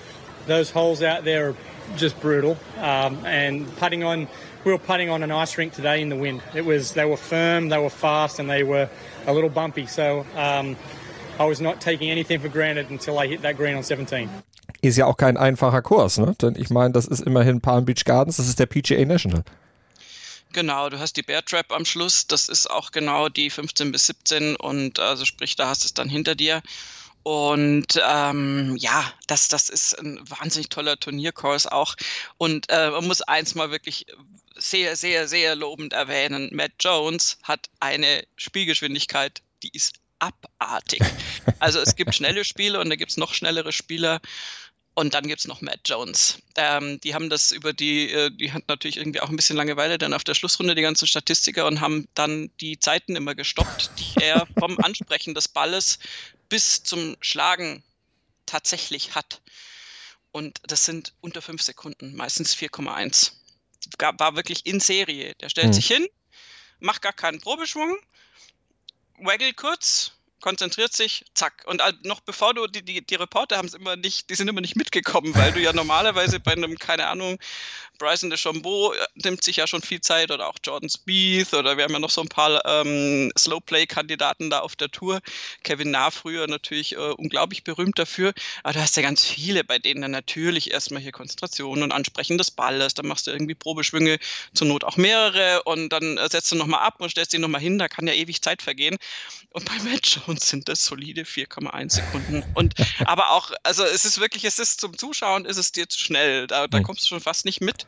Those 0.48 0.74
holes 0.74 1.02
out 1.04 1.26
there 1.26 1.50
are 1.50 1.56
just 1.96 2.20
brutal. 2.22 2.58
Um, 2.78 3.24
and 3.26 3.68
putting 3.78 4.04
on, 4.04 4.28
we 4.64 4.72
were 4.72 4.80
putting 4.80 5.10
on 5.10 5.22
an 5.22 5.32
ice 5.32 5.58
rink 5.58 5.74
today 5.74 6.02
in 6.02 6.10
the 6.10 6.16
wind. 6.16 6.42
It 6.56 6.66
was, 6.66 6.94
they 6.94 7.06
were 7.06 7.18
firm, 7.18 7.70
they 7.70 7.78
were 7.78 7.90
fast, 7.90 8.40
and 8.40 8.50
they 8.50 8.64
were 8.64 8.90
a 9.28 9.34
little 9.34 9.50
bumpy. 9.50 9.86
So 9.86 10.26
um, 10.36 10.76
I 11.40 11.46
was 11.46 11.62
not 11.62 11.80
taking 11.80 12.10
anything 12.10 12.40
for 12.40 12.50
granted 12.50 12.90
until 12.90 13.20
I 13.20 13.28
hit 13.28 13.44
that 13.44 13.58
green 13.58 13.76
on 13.76 13.84
17. 13.84 14.30
Ist 14.82 14.98
ja 14.98 15.06
auch 15.06 15.18
kein 15.18 15.38
einfacher 15.38 15.82
Kurs, 15.82 16.18
ne? 16.18 16.36
Denn 16.42 16.56
ich 16.56 16.70
meine, 16.70 16.94
das 16.94 17.06
ist 17.06 17.22
immerhin 17.22 17.62
Palm 17.62 17.86
Beach 17.86 18.06
Gardens, 18.06 18.38
das 18.38 18.48
ist 18.48 18.60
der 18.60 18.66
PGA 18.66 19.04
National. 19.06 19.44
Genau, 20.52 20.90
du 20.90 20.98
hast 20.98 21.16
die 21.18 21.22
Bear 21.22 21.46
Trap 21.46 21.72
am 21.72 21.86
Schluss, 21.86 22.26
das 22.26 22.48
ist 22.48 22.70
auch 22.70 22.92
genau 22.92 23.30
die 23.30 23.50
15 23.50 23.92
bis 23.92 24.08
17 24.08 24.56
und 24.56 25.00
also 25.00 25.26
sprich, 25.26 25.56
da 25.56 25.68
hast 25.68 25.84
du 25.84 25.88
es 25.88 25.94
dann 25.94 26.10
hinter 26.10 26.34
dir. 26.34 26.62
Und 27.24 28.02
ähm, 28.04 28.76
ja, 28.78 29.14
das, 29.28 29.50
das 29.50 29.70
ist 29.70 29.94
ein 30.00 30.20
wahnsinnig 30.28 30.70
toller 30.70 30.98
Turnierkurs 30.98 31.68
auch. 31.68 31.96
Und 32.38 32.70
äh, 32.70 32.90
man 32.90 33.06
muss 33.06 33.22
eins 33.22 33.56
mal 33.56 33.72
wirklich 33.72 34.06
sehr, 34.56 34.96
sehr, 34.96 35.28
sehr 35.28 35.56
lobend 35.56 35.94
erwähnen. 35.94 36.50
Matt 36.54 36.72
Jones 36.80 37.38
hat 37.44 37.70
eine 37.80 38.24
Spielgeschwindigkeit, 38.36 39.42
die 39.64 39.72
ist 39.74 39.96
abartig. 40.20 41.02
Also 41.62 41.80
es 41.80 41.98
gibt 41.98 42.16
schnelle 42.16 42.46
Spiele 42.46 42.80
und 42.80 42.90
da 42.90 42.96
gibt 42.96 43.12
es 43.12 43.18
noch 43.18 43.34
schnellere 43.34 43.74
Spieler. 43.74 44.22
Und 45.00 45.14
dann 45.14 45.30
gibt 45.30 45.40
es 45.40 45.48
noch 45.48 45.62
Matt 45.62 45.80
Jones. 45.86 46.40
Ähm, 46.58 47.00
die 47.00 47.14
haben 47.14 47.30
das 47.30 47.54
über 47.54 47.72
die, 47.72 48.12
äh, 48.12 48.32
die 48.32 48.52
hat 48.52 48.68
natürlich 48.68 48.98
irgendwie 48.98 49.22
auch 49.22 49.30
ein 49.30 49.38
bisschen 49.38 49.56
Langeweile 49.56 49.98
dann 49.98 50.14
auf 50.14 50.26
der 50.26 50.34
Schlussrunde, 50.34 50.76
die 50.76 50.82
ganzen 50.82 51.08
Statistiker, 51.08 51.68
und 51.68 51.80
haben 51.80 52.10
dann 52.16 52.52
die 52.60 52.80
Zeiten 52.80 53.16
immer 53.16 53.34
gestoppt, 53.34 53.92
die 53.98 54.22
er 54.22 54.46
vom 54.60 54.78
Ansprechen 54.80 55.34
des 55.34 55.48
Balles 55.48 56.00
bis 56.50 56.84
zum 56.84 57.16
Schlagen 57.22 57.82
tatsächlich 58.46 59.16
hat. 59.16 59.40
Und 60.34 60.60
das 60.64 60.84
sind 60.84 61.14
unter 61.22 61.42
fünf 61.42 61.62
Sekunden, 61.62 62.14
meistens 62.18 62.54
4,1. 62.54 63.32
War 64.18 64.36
wirklich 64.36 64.66
in 64.66 64.82
Serie. 64.82 65.34
Der 65.36 65.48
stellt 65.48 65.68
mhm. 65.68 65.74
sich 65.74 65.88
hin, 65.88 66.08
macht 66.82 67.02
gar 67.02 67.14
keinen 67.14 67.40
Probeschwung, 67.40 67.98
waggelt 69.20 69.56
kurz, 69.56 70.12
konzentriert 70.40 70.94
sich, 70.94 71.26
zack. 71.34 71.64
Und 71.66 71.82
noch 72.04 72.22
bevor 72.22 72.54
du, 72.54 72.68
die, 72.68 72.84
die, 72.84 73.06
die 73.06 73.16
Reporter 73.16 73.58
haben 73.58 73.68
es 73.68 73.74
immer 73.74 73.96
nicht, 73.96 74.30
die 74.30 74.36
sind 74.36 74.48
immer 74.48 74.62
nicht 74.62 74.76
mitgekommen, 74.76 75.34
weil 75.36 75.52
du 75.52 75.60
ja 75.60 75.74
normalerweise 75.74 76.40
bei 76.40 76.54
einem, 76.54 76.78
keine 76.78 77.08
Ahnung, 77.08 77.40
Bryson 78.00 78.30
DeChambeau 78.30 78.94
äh, 78.94 78.98
nimmt 79.16 79.44
sich 79.44 79.58
ja 79.58 79.68
schon 79.68 79.82
viel 79.82 80.02
Zeit 80.02 80.32
oder 80.32 80.48
auch 80.48 80.56
Jordan 80.64 80.90
Spieth 80.90 81.54
oder 81.54 81.78
wir 81.78 81.84
haben 81.84 81.94
ja 81.94 82.00
noch 82.00 82.10
so 82.10 82.22
ein 82.22 82.30
paar 82.30 82.66
ähm, 82.66 83.32
Slowplay-Kandidaten 83.38 84.50
da 84.50 84.60
auf 84.60 84.76
der 84.76 84.90
Tour. 84.90 85.20
Kevin 85.64 85.92
Nah 85.92 86.10
früher 86.10 86.48
natürlich 86.48 86.94
äh, 86.94 86.98
unglaublich 86.98 87.64
berühmt 87.64 88.00
dafür. 88.00 88.34
Aber 88.64 88.74
du 88.74 88.82
hast 88.82 88.96
ja 88.96 89.04
ganz 89.04 89.26
viele, 89.26 89.64
bei 89.64 89.78
denen 89.78 90.02
dann 90.02 90.12
natürlich 90.12 90.72
erstmal 90.72 91.02
hier 91.02 91.12
Konzentration 91.12 91.84
und 91.84 91.92
Ansprechen 91.92 92.38
des 92.38 92.52
Balles, 92.52 92.94
dann 92.94 93.06
machst 93.06 93.28
du 93.28 93.32
irgendwie 93.32 93.56
Probeschwünge, 93.56 94.18
zur 94.54 94.68
Not 94.68 94.86
auch 94.86 94.98
mehrere 94.98 95.64
und 95.64 95.90
dann 95.90 96.18
äh, 96.18 96.30
setzt 96.30 96.52
du 96.52 96.56
nochmal 96.56 96.82
ab 96.82 96.96
und 97.00 97.10
stellst 97.12 97.34
ihn 97.34 97.42
nochmal 97.42 97.62
hin, 97.62 97.78
da 97.78 97.90
kann 97.90 98.08
ja 98.08 98.14
ewig 98.14 98.42
Zeit 98.42 98.62
vergehen. 98.62 98.98
Und 99.52 99.66
bei 99.66 99.78
Matt 99.90 100.22
Jones 100.30 100.48
sind 100.48 100.70
das 100.70 100.86
solide 100.86 101.24
4,1 101.24 101.90
Sekunden. 101.90 102.44
Und 102.54 102.76
aber 103.06 103.32
auch, 103.32 103.52
also 103.64 103.84
es 103.84 104.06
ist 104.06 104.20
wirklich, 104.20 104.46
es 104.46 104.60
ist 104.60 104.80
zum 104.80 104.98
Zuschauen, 104.98 105.46
ist 105.46 105.58
es 105.58 105.72
dir 105.72 105.90
zu 105.90 106.00
schnell. 106.00 106.48
Da, 106.48 106.68
da 106.68 106.82
kommst 106.82 107.04
du 107.04 107.08
schon 107.08 107.22
fast 107.22 107.46
nicht 107.46 107.62
mit 107.62 107.86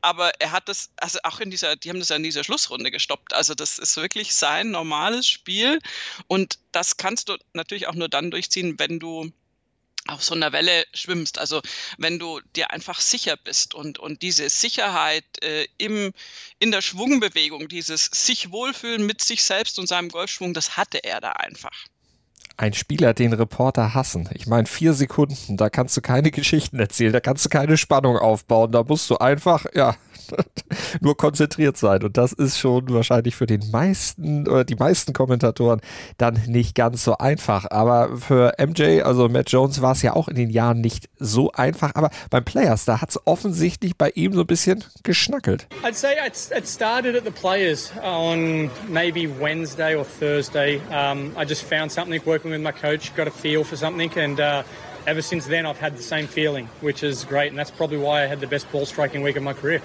aber 0.00 0.32
er 0.40 0.52
hat 0.52 0.68
das, 0.68 0.90
also 0.96 1.18
auch 1.24 1.40
in 1.40 1.50
dieser, 1.50 1.76
die 1.76 1.90
haben 1.90 1.98
das 1.98 2.08
ja 2.08 2.16
in 2.16 2.22
dieser 2.22 2.44
Schlussrunde 2.44 2.90
gestoppt. 2.90 3.34
Also 3.34 3.54
das 3.54 3.78
ist 3.78 3.96
wirklich 3.96 4.34
sein 4.34 4.70
normales 4.70 5.26
Spiel 5.26 5.80
und 6.26 6.58
das 6.72 6.96
kannst 6.96 7.28
du 7.28 7.36
natürlich 7.52 7.86
auch 7.88 7.94
nur 7.94 8.08
dann 8.08 8.30
durchziehen, 8.30 8.78
wenn 8.78 8.98
du 8.98 9.30
auf 10.06 10.22
so 10.22 10.34
einer 10.34 10.52
Welle 10.52 10.84
schwimmst. 10.94 11.38
Also 11.38 11.60
wenn 11.98 12.18
du 12.18 12.40
dir 12.56 12.70
einfach 12.70 13.00
sicher 13.00 13.36
bist 13.36 13.74
und, 13.74 13.98
und 13.98 14.22
diese 14.22 14.48
Sicherheit 14.48 15.24
äh, 15.42 15.66
im, 15.78 16.12
in 16.58 16.70
der 16.70 16.82
Schwungbewegung, 16.82 17.68
dieses 17.68 18.06
sich 18.06 18.50
wohlfühlen 18.50 19.06
mit 19.06 19.22
sich 19.22 19.44
selbst 19.44 19.78
und 19.78 19.86
seinem 19.86 20.08
Golfschwung, 20.08 20.54
das 20.54 20.76
hatte 20.76 21.04
er 21.04 21.20
da 21.20 21.32
einfach 21.32 21.86
ein 22.60 22.74
Spieler 22.74 23.14
den 23.14 23.32
Reporter 23.32 23.94
hassen. 23.94 24.28
Ich 24.34 24.46
meine, 24.46 24.66
vier 24.66 24.92
Sekunden, 24.92 25.56
da 25.56 25.70
kannst 25.70 25.96
du 25.96 26.02
keine 26.02 26.30
Geschichten 26.30 26.78
erzählen, 26.78 27.12
da 27.12 27.20
kannst 27.20 27.44
du 27.46 27.48
keine 27.48 27.78
Spannung 27.78 28.18
aufbauen, 28.18 28.70
da 28.70 28.84
musst 28.84 29.08
du 29.08 29.16
einfach, 29.16 29.64
ja, 29.74 29.96
nur 31.00 31.16
konzentriert 31.16 31.76
sein. 31.76 32.02
Und 32.02 32.16
das 32.16 32.32
ist 32.32 32.58
schon 32.58 32.88
wahrscheinlich 32.90 33.36
für 33.36 33.46
den 33.46 33.70
meisten 33.70 34.48
oder 34.48 34.64
die 34.64 34.76
meisten 34.76 35.12
Kommentatoren 35.12 35.80
dann 36.18 36.40
nicht 36.46 36.74
ganz 36.74 37.04
so 37.04 37.18
einfach. 37.18 37.66
Aber 37.70 38.16
für 38.18 38.54
MJ, 38.58 39.02
also 39.02 39.28
Matt 39.28 39.50
Jones, 39.50 39.82
war 39.82 39.92
es 39.92 40.02
ja 40.02 40.14
auch 40.14 40.28
in 40.28 40.36
den 40.36 40.50
Jahren 40.50 40.80
nicht 40.80 41.08
so 41.18 41.52
einfach. 41.52 41.92
Aber 41.94 42.10
beim 42.30 42.44
Players, 42.44 42.84
da 42.84 43.00
hat 43.00 43.10
es 43.10 43.26
offensichtlich 43.26 43.96
bei 43.96 44.10
ihm 44.10 44.32
so 44.32 44.40
ein 44.40 44.46
bisschen 44.46 44.84
geschnackelt. 45.02 45.66
I'd 45.82 45.94
say 45.94 46.14
it 46.26 46.66
started 46.66 47.16
at 47.16 47.24
the 47.24 47.30
Players 47.30 47.92
on 48.02 48.70
maybe 48.88 49.28
Wednesday 49.40 49.94
or 49.94 50.04
Thursday. 50.04 50.80
Um, 50.90 51.32
I 51.36 51.44
just 51.44 51.62
found 51.62 51.90
something 51.90 52.20
working 52.24 52.50
with 52.50 52.60
my 52.60 52.72
coach, 52.72 53.14
got 53.16 53.26
a 53.26 53.30
feel 53.30 53.64
for 53.64 53.76
something 53.76 54.10
and 54.16 54.40
uh, 54.40 54.62
ever 55.06 55.22
since 55.22 55.46
then 55.46 55.66
I've 55.66 55.78
had 55.78 55.96
the 55.96 56.02
same 56.02 56.26
feeling, 56.26 56.66
which 56.80 57.02
is 57.02 57.24
great. 57.24 57.48
And 57.48 57.58
that's 57.58 57.70
probably 57.70 57.98
why 57.98 58.22
I 58.22 58.26
had 58.26 58.40
the 58.40 58.46
best 58.46 58.70
ball 58.70 58.86
striking 58.86 59.22
week 59.22 59.36
of 59.36 59.42
my 59.42 59.52
career. 59.52 59.82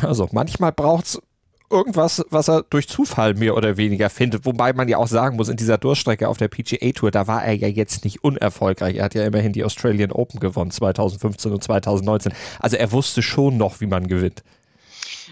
Also 0.00 0.28
manchmal 0.32 0.72
braucht 0.72 1.04
es 1.06 1.22
irgendwas, 1.70 2.24
was 2.30 2.48
er 2.48 2.62
durch 2.62 2.88
Zufall 2.88 3.34
mehr 3.34 3.56
oder 3.56 3.76
weniger 3.76 4.10
findet. 4.10 4.44
Wobei 4.44 4.72
man 4.72 4.88
ja 4.88 4.98
auch 4.98 5.08
sagen 5.08 5.36
muss, 5.36 5.48
in 5.48 5.56
dieser 5.56 5.78
Durchstrecke 5.78 6.28
auf 6.28 6.38
der 6.38 6.48
PGA 6.48 6.92
Tour, 6.92 7.10
da 7.10 7.26
war 7.26 7.44
er 7.44 7.54
ja 7.54 7.68
jetzt 7.68 8.04
nicht 8.04 8.22
unerfolgreich. 8.22 8.96
Er 8.96 9.04
hat 9.04 9.14
ja 9.14 9.24
immerhin 9.24 9.52
die 9.52 9.64
Australian 9.64 10.12
Open 10.12 10.40
gewonnen, 10.40 10.70
2015 10.70 11.52
und 11.52 11.62
2019. 11.62 12.32
Also 12.60 12.76
er 12.76 12.92
wusste 12.92 13.22
schon 13.22 13.56
noch, 13.56 13.80
wie 13.80 13.86
man 13.86 14.06
gewinnt. 14.06 14.42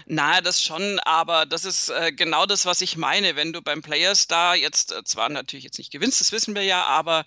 Na, 0.05 0.41
das 0.41 0.61
schon, 0.61 0.99
aber 0.99 1.45
das 1.45 1.63
ist 1.63 1.89
äh, 1.89 2.11
genau 2.11 2.45
das, 2.45 2.65
was 2.65 2.81
ich 2.81 2.97
meine. 2.97 3.37
Wenn 3.37 3.53
du 3.53 3.61
beim 3.61 3.81
Players 3.81 4.27
da 4.27 4.53
jetzt 4.53 4.91
äh, 4.91 5.03
zwar 5.05 5.29
natürlich 5.29 5.63
jetzt 5.63 5.77
nicht 5.77 5.91
gewinnst, 5.91 6.19
das 6.19 6.33
wissen 6.33 6.55
wir 6.55 6.63
ja, 6.63 6.83
aber 6.83 7.23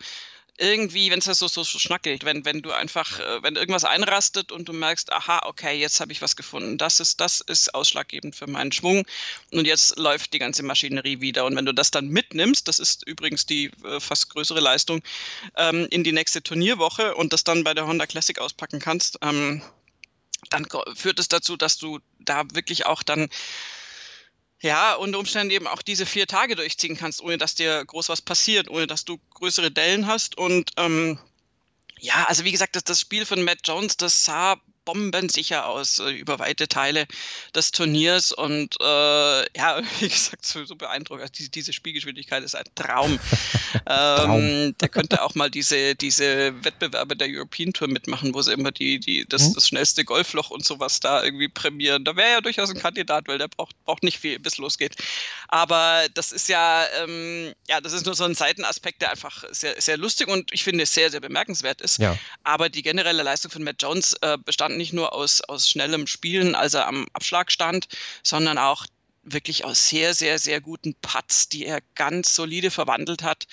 irgendwie, 0.58 1.10
wenn 1.10 1.18
es 1.18 1.24
so, 1.24 1.48
so, 1.48 1.64
so 1.64 1.78
schnackelt, 1.78 2.24
wenn, 2.24 2.44
wenn 2.44 2.62
du 2.62 2.72
einfach, 2.72 3.20
äh, 3.20 3.42
wenn 3.42 3.56
irgendwas 3.56 3.84
einrastet 3.84 4.52
und 4.52 4.68
du 4.68 4.72
merkst, 4.72 5.12
aha, 5.12 5.42
okay, 5.44 5.78
jetzt 5.78 6.00
habe 6.00 6.12
ich 6.12 6.22
was 6.22 6.36
gefunden. 6.36 6.78
Das 6.78 7.00
ist, 7.00 7.20
das 7.20 7.40
ist 7.40 7.74
ausschlaggebend 7.74 8.34
für 8.34 8.46
meinen 8.46 8.72
Schwung. 8.72 9.06
Und 9.52 9.66
jetzt 9.66 9.98
läuft 9.98 10.32
die 10.32 10.38
ganze 10.38 10.62
Maschinerie 10.62 11.20
wieder. 11.20 11.44
Und 11.44 11.56
wenn 11.56 11.66
du 11.66 11.74
das 11.74 11.90
dann 11.90 12.08
mitnimmst, 12.08 12.68
das 12.68 12.78
ist 12.78 13.06
übrigens 13.06 13.46
die 13.46 13.70
äh, 13.84 14.00
fast 14.00 14.30
größere 14.30 14.60
Leistung, 14.60 15.02
ähm, 15.56 15.86
in 15.90 16.04
die 16.04 16.12
nächste 16.12 16.42
Turnierwoche 16.42 17.14
und 17.14 17.32
das 17.32 17.44
dann 17.44 17.64
bei 17.64 17.74
der 17.74 17.86
Honda 17.86 18.06
Classic 18.06 18.38
auspacken 18.38 18.80
kannst, 18.80 19.18
ähm, 19.22 19.62
dann 20.50 20.66
führt 20.94 21.18
es 21.18 21.28
dazu, 21.28 21.56
dass 21.56 21.76
du 21.78 21.98
da 22.20 22.44
wirklich 22.52 22.86
auch 22.86 23.02
dann 23.02 23.28
ja, 24.62 24.94
unter 24.94 25.18
Umständen 25.18 25.50
eben 25.50 25.66
auch 25.66 25.82
diese 25.82 26.06
vier 26.06 26.26
Tage 26.26 26.56
durchziehen 26.56 26.96
kannst, 26.96 27.20
ohne 27.20 27.38
dass 27.38 27.54
dir 27.54 27.84
groß 27.84 28.08
was 28.08 28.22
passiert, 28.22 28.68
ohne 28.68 28.86
dass 28.86 29.04
du 29.04 29.18
größere 29.34 29.70
Dellen 29.70 30.06
hast. 30.06 30.38
Und 30.38 30.70
ähm, 30.76 31.18
ja, 31.98 32.24
also 32.26 32.44
wie 32.44 32.52
gesagt, 32.52 32.76
das, 32.76 32.84
das 32.84 33.00
Spiel 33.00 33.26
von 33.26 33.42
Matt 33.42 33.60
Jones, 33.64 33.96
das 33.96 34.24
sah 34.24 34.56
bombensicher 34.86 35.66
aus 35.66 35.98
äh, 35.98 36.10
über 36.12 36.38
weite 36.38 36.68
Teile 36.68 37.06
des 37.54 37.72
Turniers 37.72 38.32
und 38.32 38.76
äh, 38.80 38.84
ja, 39.58 39.82
wie 40.00 40.08
gesagt, 40.08 40.46
so, 40.46 40.64
so 40.64 40.76
beeindruckend. 40.76 41.22
Also 41.22 41.32
diese, 41.36 41.50
diese, 41.50 41.72
Spielgeschwindigkeit 41.74 42.42
ist 42.42 42.54
ein 42.54 42.64
Traum. 42.74 43.18
ähm, 43.86 44.74
der 44.80 44.88
könnte 44.88 45.22
auch 45.22 45.34
mal 45.34 45.50
diese, 45.50 45.94
diese 45.94 46.54
Wettbewerbe 46.64 47.16
der 47.16 47.28
European 47.28 47.74
Tour 47.74 47.88
mitmachen, 47.88 48.32
wo 48.32 48.40
sie 48.40 48.52
immer 48.52 48.72
die, 48.72 48.98
die, 48.98 49.26
das, 49.28 49.50
mhm. 49.50 49.54
das 49.54 49.68
schnellste 49.68 50.04
Golfloch 50.04 50.50
und 50.50 50.64
sowas 50.64 51.00
da 51.00 51.22
irgendwie 51.22 51.48
prämieren. 51.48 52.04
Da 52.04 52.16
wäre 52.16 52.30
ja 52.30 52.40
durchaus 52.40 52.70
ein 52.70 52.78
Kandidat, 52.78 53.28
weil 53.28 53.38
der 53.38 53.48
braucht, 53.48 53.74
braucht 53.84 54.04
nicht 54.04 54.18
viel, 54.18 54.38
bis 54.38 54.56
losgeht. 54.56 54.96
Aber 55.48 56.06
das 56.14 56.32
ist 56.32 56.48
ja, 56.48 56.84
ähm, 57.02 57.52
ja, 57.68 57.80
das 57.80 57.92
ist 57.92 58.06
nur 58.06 58.14
so 58.14 58.24
ein 58.24 58.34
Seitenaspekt, 58.34 59.02
der 59.02 59.10
einfach 59.10 59.44
sehr, 59.50 59.80
sehr 59.80 59.96
lustig 59.96 60.28
und 60.28 60.52
ich 60.52 60.62
finde 60.62 60.86
sehr, 60.86 61.10
sehr 61.10 61.20
bemerkenswert 61.20 61.80
ist. 61.80 61.98
Ja. 61.98 62.16
Aber 62.44 62.68
die 62.68 62.82
generelle 62.82 63.24
Leistung 63.24 63.50
von 63.50 63.64
Matt 63.64 63.82
Jones 63.82 64.14
äh, 64.20 64.38
bestand 64.38 64.75
nicht 64.76 64.92
nur 64.92 65.12
aus, 65.12 65.40
aus 65.40 65.68
schnellem 65.68 66.06
Spielen, 66.06 66.54
als 66.54 66.74
er 66.74 66.86
am 66.86 67.06
Abschlag 67.12 67.50
stand, 67.50 67.88
sondern 68.22 68.58
auch 68.58 68.86
wirklich 69.22 69.64
aus 69.64 69.88
sehr, 69.88 70.14
sehr, 70.14 70.38
sehr 70.38 70.60
guten 70.60 70.94
Putts, 71.02 71.48
die 71.48 71.66
er 71.66 71.80
ganz 71.94 72.34
solide 72.34 72.70
verwandelt 72.70 73.22
hat. 73.22 73.46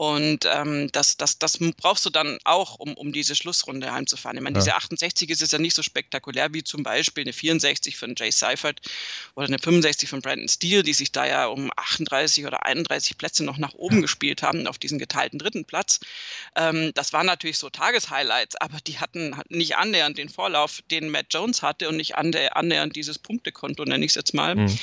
Und 0.00 0.48
ähm, 0.50 0.90
das, 0.92 1.18
das, 1.18 1.38
das 1.38 1.58
brauchst 1.76 2.06
du 2.06 2.08
dann 2.08 2.38
auch, 2.44 2.76
um, 2.76 2.94
um 2.94 3.12
diese 3.12 3.36
Schlussrunde 3.36 3.92
heimzufahren. 3.92 4.38
Ich 4.38 4.42
meine, 4.42 4.54
ja. 4.56 4.64
diese 4.64 4.74
68 4.74 5.28
ist 5.28 5.42
es 5.42 5.50
ja 5.50 5.58
nicht 5.58 5.74
so 5.74 5.82
spektakulär 5.82 6.54
wie 6.54 6.64
zum 6.64 6.82
Beispiel 6.82 7.24
eine 7.24 7.34
64 7.34 7.98
von 7.98 8.14
Jay 8.16 8.30
Seifert 8.30 8.80
oder 9.34 9.48
eine 9.48 9.58
65 9.58 10.08
von 10.08 10.22
Brandon 10.22 10.48
Steele, 10.48 10.84
die 10.84 10.94
sich 10.94 11.12
da 11.12 11.26
ja 11.26 11.44
um 11.48 11.70
38 11.76 12.46
oder 12.46 12.64
31 12.64 13.18
Plätze 13.18 13.44
noch 13.44 13.58
nach 13.58 13.74
oben 13.74 14.00
gespielt 14.00 14.42
haben 14.42 14.66
auf 14.66 14.78
diesen 14.78 14.98
geteilten 14.98 15.38
dritten 15.38 15.66
Platz. 15.66 16.00
Ähm, 16.56 16.92
das 16.94 17.12
waren 17.12 17.26
natürlich 17.26 17.58
so 17.58 17.68
Tageshighlights, 17.68 18.56
aber 18.56 18.78
die 18.80 19.00
hatten 19.00 19.36
nicht 19.50 19.76
annähernd 19.76 20.16
den 20.16 20.30
Vorlauf, 20.30 20.80
den 20.90 21.10
Matt 21.10 21.26
Jones 21.28 21.60
hatte 21.60 21.90
und 21.90 21.98
nicht 21.98 22.14
annähernd 22.16 22.96
dieses 22.96 23.18
Punktekonto, 23.18 23.84
nenne 23.84 24.06
ich 24.06 24.12
es 24.12 24.14
jetzt 24.14 24.32
mal. 24.32 24.54
Mhm. 24.54 24.78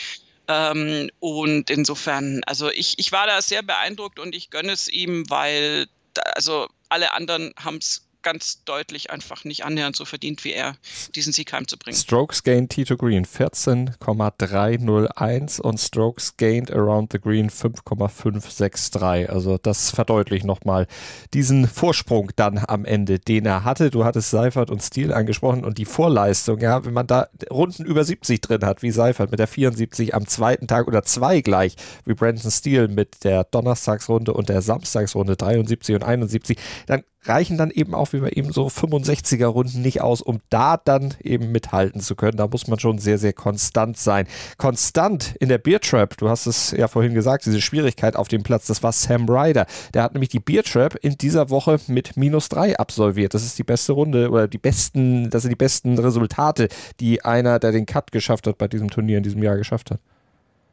Ähm, 0.47 1.09
und 1.19 1.69
insofern, 1.69 2.41
also 2.45 2.69
ich, 2.69 2.99
ich 2.99 3.11
war 3.11 3.27
da 3.27 3.41
sehr 3.41 3.63
beeindruckt 3.63 4.19
und 4.19 4.33
ich 4.33 4.49
gönne 4.49 4.71
es 4.71 4.87
ihm, 4.87 5.29
weil 5.29 5.87
also 6.35 6.67
alle 6.89 7.13
anderen 7.13 7.53
haben 7.59 7.77
es 7.77 8.06
ganz 8.27 8.63
deutlich 8.65 9.09
einfach 9.09 9.45
nicht 9.45 9.63
annähernd 9.63 9.95
so 9.95 10.03
verdient 10.03 10.43
wie 10.43 10.51
er, 10.51 10.75
diesen 11.15 11.31
Sieg 11.31 11.53
heimzubringen. 11.53 11.97
Strokes 11.97 12.43
gained 12.43 12.69
Tito 12.69 12.97
Green 12.97 13.23
14,301 13.23 15.61
und 15.61 15.79
Strokes 15.79 16.35
gained 16.35 16.69
around 16.73 17.13
the 17.13 17.21
green 17.21 17.49
5,563. 17.49 19.29
Also 19.29 19.57
das 19.57 19.91
verdeutlicht 19.91 20.43
nochmal 20.43 20.87
diesen 21.33 21.69
Vorsprung 21.69 22.33
dann 22.35 22.61
am 22.67 22.83
Ende, 22.83 23.17
den 23.17 23.45
er 23.45 23.63
hatte. 23.63 23.91
Du 23.91 24.03
hattest 24.03 24.29
Seifert 24.29 24.71
und 24.71 24.83
Stil 24.83 25.13
angesprochen 25.13 25.63
und 25.63 25.77
die 25.77 25.85
Vorleistung, 25.85 26.59
ja, 26.59 26.83
wenn 26.83 26.93
man 26.93 27.07
da 27.07 27.29
Runden 27.49 27.85
über 27.85 28.03
70 28.03 28.41
drin 28.41 28.65
hat, 28.65 28.81
wie 28.81 28.91
Seifert 28.91 29.31
mit 29.31 29.39
der 29.39 29.47
74 29.47 30.13
am 30.13 30.27
zweiten 30.27 30.67
Tag 30.67 30.87
oder 30.87 31.03
zwei 31.03 31.39
gleich, 31.39 31.77
wie 32.03 32.13
Brandon 32.13 32.51
Steele 32.51 32.89
mit 32.89 33.23
der 33.23 33.45
Donnerstagsrunde 33.45 34.33
und 34.33 34.49
der 34.49 34.61
Samstagsrunde 34.61 35.37
73 35.37 35.95
und 35.95 36.03
71, 36.03 36.57
dann 36.87 37.03
reichen 37.27 37.57
dann 37.57 37.71
eben 37.71 37.93
auch 37.93 38.13
wie 38.13 38.19
bei 38.19 38.29
ihm 38.29 38.51
so 38.51 38.67
65er 38.67 39.45
Runden 39.45 39.81
nicht 39.81 40.01
aus, 40.01 40.21
um 40.21 40.39
da 40.49 40.77
dann 40.77 41.13
eben 41.21 41.51
mithalten 41.51 42.01
zu 42.01 42.15
können. 42.15 42.37
Da 42.37 42.47
muss 42.47 42.67
man 42.67 42.79
schon 42.79 42.97
sehr, 42.99 43.17
sehr 43.17 43.33
konstant 43.33 43.97
sein. 43.97 44.27
Konstant 44.57 45.35
in 45.39 45.49
der 45.49 45.57
Beer 45.57 45.79
Trap, 45.79 46.17
du 46.17 46.29
hast 46.29 46.45
es 46.45 46.71
ja 46.71 46.87
vorhin 46.87 47.13
gesagt, 47.13 47.45
diese 47.45 47.61
Schwierigkeit 47.61 48.15
auf 48.15 48.27
dem 48.27 48.43
Platz, 48.43 48.67
das 48.67 48.83
war 48.83 48.91
Sam 48.91 49.27
Ryder. 49.29 49.65
Der 49.93 50.03
hat 50.03 50.13
nämlich 50.13 50.29
die 50.29 50.39
Beer 50.39 50.63
Trap 50.63 50.95
in 51.01 51.17
dieser 51.17 51.49
Woche 51.49 51.79
mit 51.87 52.17
minus 52.17 52.49
drei 52.49 52.77
absolviert. 52.77 53.33
Das 53.33 53.43
ist 53.43 53.57
die 53.57 53.63
beste 53.63 53.93
Runde 53.93 54.29
oder 54.29 54.47
die 54.47 54.57
besten, 54.57 55.29
das 55.29 55.43
sind 55.43 55.51
die 55.51 55.55
besten 55.55 55.97
Resultate, 55.97 56.69
die 56.99 57.23
einer, 57.23 57.59
der 57.59 57.71
den 57.71 57.85
Cut 57.85 58.11
geschafft 58.11 58.47
hat, 58.47 58.57
bei 58.57 58.67
diesem 58.67 58.89
Turnier 58.89 59.17
in 59.17 59.23
diesem 59.23 59.43
Jahr 59.43 59.57
geschafft 59.57 59.91
hat. 59.91 59.99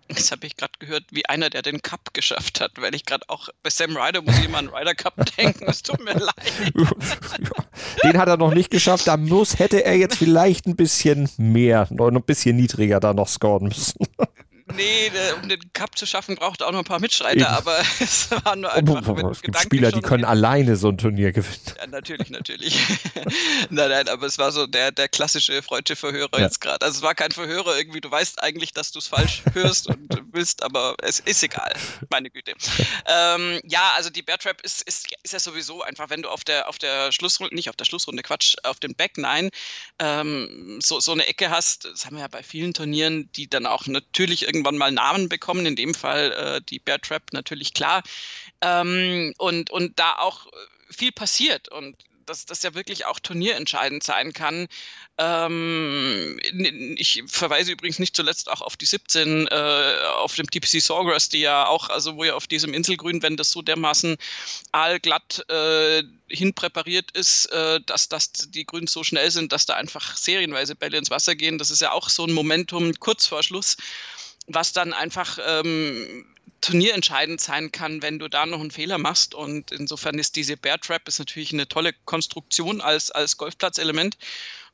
Das 0.08 0.30
habe 0.30 0.46
ich 0.46 0.56
gerade 0.56 0.72
gehört, 0.78 1.04
wie 1.10 1.26
einer, 1.26 1.50
der 1.50 1.62
den 1.62 1.80
Cup 1.82 2.12
geschafft 2.12 2.60
hat, 2.60 2.72
weil 2.76 2.94
ich 2.94 3.04
gerade 3.04 3.24
auch 3.28 3.48
bei 3.62 3.70
Sam 3.70 3.96
Ryder 3.96 4.22
muss 4.22 4.38
ich 4.38 4.44
immer 4.44 4.58
an 4.58 4.68
Ryder 4.68 4.94
Cup 4.94 5.14
denken. 5.36 5.64
Es 5.66 5.82
tut 5.82 6.04
mir 6.04 6.14
leid. 6.14 6.34
Den 8.02 8.18
hat 8.18 8.28
er 8.28 8.36
noch 8.36 8.54
nicht 8.54 8.70
geschafft. 8.70 9.06
Da 9.06 9.16
muss, 9.16 9.58
hätte 9.58 9.84
er 9.84 9.96
jetzt 9.96 10.16
vielleicht 10.16 10.66
ein 10.66 10.76
bisschen 10.76 11.28
mehr, 11.38 11.88
noch 11.90 12.08
ein 12.08 12.22
bisschen 12.22 12.56
niedriger 12.56 13.00
da 13.00 13.14
noch 13.14 13.28
scoren 13.28 13.68
müssen. 13.68 13.98
Nee, 14.76 15.10
um 15.40 15.48
den 15.48 15.60
Cup 15.72 15.96
zu 15.96 16.06
schaffen, 16.06 16.36
braucht 16.36 16.60
er 16.60 16.68
auch 16.68 16.72
noch 16.72 16.80
ein 16.80 16.84
paar 16.84 17.00
Mitstreiter, 17.00 17.36
Eben. 17.36 17.44
aber 17.44 17.78
es 18.00 18.30
war 18.30 18.56
nur 18.56 18.72
einfach. 18.72 19.06
Oh, 19.06 19.16
oh, 19.22 19.30
es 19.30 19.42
gibt 19.42 19.58
Spieler, 19.58 19.92
die 19.92 20.00
können 20.00 20.24
alleine 20.24 20.76
so 20.76 20.88
ein 20.88 20.98
Turnier 20.98 21.32
gewinnen. 21.32 21.54
Ja, 21.78 21.86
natürlich, 21.86 22.30
natürlich. 22.30 22.80
nein, 23.70 23.90
nein, 23.90 24.08
aber 24.08 24.26
es 24.26 24.38
war 24.38 24.52
so 24.52 24.66
der, 24.66 24.92
der 24.92 25.08
klassische 25.08 25.62
freudsche 25.62 25.96
Verhörer 25.96 26.38
ja. 26.38 26.44
jetzt 26.44 26.60
gerade. 26.60 26.84
Also 26.84 26.98
es 26.98 27.02
war 27.02 27.14
kein 27.14 27.30
Verhörer 27.30 27.76
irgendwie, 27.76 28.00
du 28.00 28.10
weißt 28.10 28.42
eigentlich, 28.42 28.72
dass 28.72 28.92
du 28.92 28.98
es 28.98 29.08
falsch 29.08 29.42
hörst 29.52 29.88
und 29.88 30.08
willst, 30.32 30.62
aber 30.62 30.96
es 31.02 31.20
ist 31.20 31.42
egal. 31.42 31.72
Meine 32.10 32.30
Güte. 32.30 32.52
ähm, 33.06 33.60
ja, 33.64 33.92
also 33.96 34.10
die 34.10 34.22
Bear 34.22 34.38
Trap 34.38 34.60
ist, 34.62 34.82
ist, 34.82 35.08
ist 35.22 35.32
ja 35.32 35.38
sowieso 35.38 35.82
einfach, 35.82 36.10
wenn 36.10 36.22
du 36.22 36.28
auf 36.28 36.44
der, 36.44 36.68
auf 36.68 36.78
der 36.78 37.12
Schlussrunde, 37.12 37.54
nicht 37.54 37.70
auf 37.70 37.76
der 37.76 37.84
Schlussrunde, 37.84 38.22
Quatsch, 38.22 38.56
auf 38.64 38.80
dem 38.80 38.94
Back 38.94 39.16
Nine 39.16 39.50
ähm, 39.98 40.80
so, 40.82 41.00
so 41.00 41.12
eine 41.12 41.26
Ecke 41.26 41.50
hast, 41.50 41.84
das 41.84 42.06
haben 42.06 42.16
wir 42.16 42.22
ja 42.22 42.28
bei 42.28 42.42
vielen 42.42 42.74
Turnieren, 42.74 43.30
die 43.32 43.48
dann 43.48 43.66
auch 43.66 43.86
natürlich 43.86 44.46
irgendwann 44.64 44.78
mal 44.78 44.90
Namen 44.90 45.28
bekommen, 45.28 45.66
in 45.66 45.76
dem 45.76 45.94
Fall 45.94 46.32
äh, 46.32 46.60
die 46.68 46.78
Bear 46.78 47.00
Trap 47.00 47.32
natürlich 47.32 47.74
klar. 47.74 48.02
Ähm, 48.60 49.34
und, 49.38 49.70
und 49.70 49.98
da 49.98 50.16
auch 50.16 50.46
viel 50.90 51.12
passiert 51.12 51.68
und 51.68 51.96
dass 52.26 52.46
das 52.46 52.62
ja 52.62 52.74
wirklich 52.74 53.04
auch 53.04 53.20
turnierentscheidend 53.20 54.02
sein 54.02 54.32
kann. 54.32 54.66
Ähm, 55.18 56.40
ich 56.96 57.22
verweise 57.26 57.72
übrigens 57.72 57.98
nicht 57.98 58.16
zuletzt 58.16 58.50
auch 58.50 58.62
auf 58.62 58.78
die 58.78 58.86
17 58.86 59.46
äh, 59.48 59.96
auf 60.16 60.34
dem 60.34 60.50
TPC 60.50 60.80
Sawgrass, 60.80 61.28
die 61.28 61.40
ja 61.40 61.66
auch, 61.66 61.90
also 61.90 62.16
wo 62.16 62.24
ja 62.24 62.34
auf 62.34 62.46
diesem 62.46 62.72
Inselgrün, 62.72 63.22
wenn 63.22 63.36
das 63.36 63.50
so 63.50 63.60
dermaßen 63.60 64.16
aalglatt 64.72 65.44
äh, 65.50 66.02
hinpräpariert 66.28 67.10
ist, 67.10 67.46
äh, 67.46 67.80
dass, 67.84 68.08
dass 68.08 68.32
die 68.32 68.64
Grüns 68.64 68.92
so 68.92 69.04
schnell 69.04 69.30
sind, 69.30 69.52
dass 69.52 69.66
da 69.66 69.74
einfach 69.74 70.16
serienweise 70.16 70.74
Bälle 70.74 70.96
ins 70.96 71.10
Wasser 71.10 71.34
gehen. 71.34 71.58
Das 71.58 71.70
ist 71.70 71.82
ja 71.82 71.92
auch 71.92 72.08
so 72.08 72.24
ein 72.24 72.32
Momentum 72.32 72.94
kurz 72.94 73.26
vor 73.26 73.42
Schluss, 73.42 73.76
was 74.46 74.72
dann 74.72 74.92
einfach 74.92 75.38
ähm, 75.46 76.26
turnierentscheidend 76.60 77.40
sein 77.40 77.72
kann, 77.72 78.02
wenn 78.02 78.18
du 78.18 78.28
da 78.28 78.46
noch 78.46 78.60
einen 78.60 78.70
Fehler 78.70 78.98
machst. 78.98 79.34
Und 79.34 79.70
insofern 79.70 80.18
ist 80.18 80.36
diese 80.36 80.56
Bear 80.56 80.80
Trap 80.80 81.06
ist 81.08 81.18
natürlich 81.18 81.52
eine 81.52 81.68
tolle 81.68 81.92
Konstruktion 82.04 82.80
als, 82.80 83.10
als 83.10 83.36
Golfplatzelement. 83.36 84.16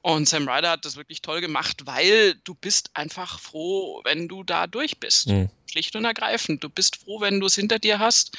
Und 0.02 0.28
Sam 0.28 0.48
Ryder 0.48 0.70
hat 0.70 0.84
das 0.84 0.96
wirklich 0.96 1.20
toll 1.20 1.40
gemacht, 1.40 1.82
weil 1.84 2.34
du 2.44 2.54
bist 2.54 2.90
einfach 2.94 3.38
froh, 3.38 4.00
wenn 4.04 4.28
du 4.28 4.44
da 4.44 4.66
durch 4.66 4.98
bist. 4.98 5.26
Mhm. 5.26 5.50
Schlicht 5.70 5.94
und 5.94 6.04
ergreifend. 6.04 6.64
Du 6.64 6.70
bist 6.70 6.96
froh, 6.96 7.20
wenn 7.20 7.38
du 7.38 7.46
es 7.46 7.54
hinter 7.54 7.78
dir 7.78 7.98
hast 7.98 8.36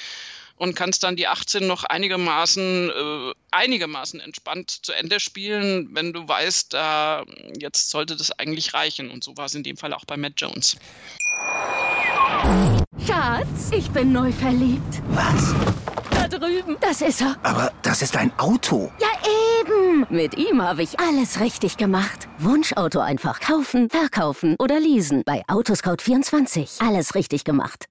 und 0.55 0.75
kannst 0.75 1.03
dann 1.03 1.15
die 1.15 1.27
18 1.27 1.67
noch 1.67 1.83
einigermaßen, 1.83 2.89
äh, 2.89 3.33
einigermaßen 3.51 4.19
entspannt 4.19 4.71
zu 4.85 4.91
Ende 4.91 5.19
spielen, 5.19 5.89
wenn 5.93 6.13
du 6.13 6.27
weißt, 6.27 6.73
da 6.73 7.25
jetzt 7.59 7.89
sollte 7.89 8.15
das 8.15 8.31
eigentlich 8.31 8.73
reichen. 8.73 9.11
Und 9.11 9.23
so 9.23 9.37
war 9.37 9.45
es 9.45 9.55
in 9.55 9.63
dem 9.63 9.77
Fall 9.77 9.93
auch 9.93 10.05
bei 10.05 10.17
Matt 10.17 10.33
Jones. 10.37 10.77
Schatz, 13.05 13.71
ich 13.71 13.89
bin 13.91 14.11
neu 14.11 14.31
verliebt. 14.31 15.01
Was? 15.09 15.53
Da 16.11 16.27
drüben. 16.27 16.77
Das 16.79 17.01
ist 17.01 17.21
er. 17.21 17.35
Aber 17.43 17.71
das 17.81 18.01
ist 18.01 18.17
ein 18.17 18.31
Auto. 18.37 18.91
Ja, 18.99 19.07
eben. 19.59 20.05
Mit 20.09 20.37
ihm 20.37 20.61
habe 20.61 20.83
ich 20.83 20.99
alles 20.99 21.39
richtig 21.39 21.77
gemacht. 21.77 22.27
Wunschauto 22.39 22.99
einfach 22.99 23.39
kaufen, 23.39 23.89
verkaufen 23.89 24.55
oder 24.59 24.79
leasen. 24.79 25.23
Bei 25.25 25.43
Autoscout24. 25.47 26.85
Alles 26.85 27.15
richtig 27.15 27.43
gemacht. 27.43 27.85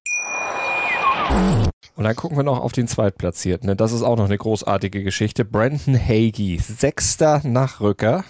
Und 1.97 2.05
dann 2.05 2.17
gucken 2.17 2.37
wir 2.37 2.43
noch 2.45 2.61
auf 2.61 2.73
den 2.73 2.89
Zweitplatzierten. 2.89 3.69
Ne? 3.69 3.77
Das 3.77 3.93
ist 3.93 4.03
auch 4.03 4.17
noch 4.17 4.25
eine 4.25 4.39
großartige 4.39 5.03
Geschichte. 5.05 5.45
Brandon 5.45 5.97
Hagee, 5.97 6.59
sechster 6.59 7.41
Nachrücker. 7.45 8.25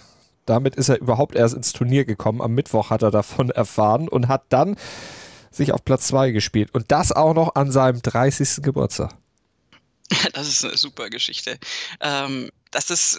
Damit 0.45 0.75
ist 0.75 0.89
er 0.89 1.01
überhaupt 1.01 1.35
erst 1.37 1.55
ins 1.55 1.73
Turnier 1.73 2.05
gekommen. 2.05 2.43
Am 2.43 2.53
Mittwoch 2.53 2.91
hat 2.91 3.03
er 3.03 3.11
davon 3.11 3.51
erfahren 3.51 4.09
und 4.09 4.29
hat 4.29 4.45
dann 4.49 4.77
sich 5.51 5.73
auf 5.73 5.85
Platz 5.85 6.09
2 6.09 6.31
gespielt. 6.31 6.71
Und 6.73 6.91
das 6.93 7.13
auch 7.13 7.35
noch 7.35 7.55
an 7.55 7.71
seinem 7.71 8.03
30. 8.03 8.63
Geburtstag. 8.63 9.17
Das 10.33 10.49
ist 10.49 10.65
eine 10.65 10.77
super 10.77 11.09
Geschichte. 11.09 11.59
Ähm, 12.01 12.51
das 12.73 12.91
ist 12.91 13.19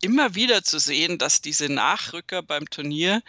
immer 0.00 0.34
wieder 0.34 0.62
zu 0.64 0.78
sehen, 0.78 1.18
dass 1.18 1.42
diese 1.42 1.68
Nachrücker 1.68 2.42
beim 2.42 2.68
Turnier 2.70 3.22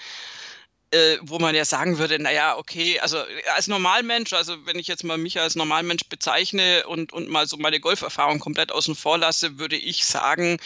äh, 0.94 1.18
wo 1.24 1.40
man 1.40 1.56
ja 1.56 1.66
sagen 1.66 1.98
würde, 1.98 2.20
naja, 2.20 2.56
okay, 2.56 3.00
also 3.00 3.18
als 3.56 3.68
Normalmensch, 3.68 4.32
also 4.34 4.66
wenn 4.68 4.78
ich 4.78 4.88
jetzt 4.88 5.04
mal 5.04 5.18
mich 5.18 5.40
als 5.40 5.56
Normalmensch 5.56 6.04
bezeichne 6.08 6.86
und, 6.86 7.12
und 7.12 7.30
mal 7.30 7.48
so 7.48 7.58
meine 7.58 7.80
Golferfahrung 7.80 8.40
komplett 8.40 8.72
außen 8.72 8.94
vor 8.96 9.18
lasse, 9.18 9.58
würde 9.58 9.76
ich 9.76 10.06
sagen, 10.06 10.60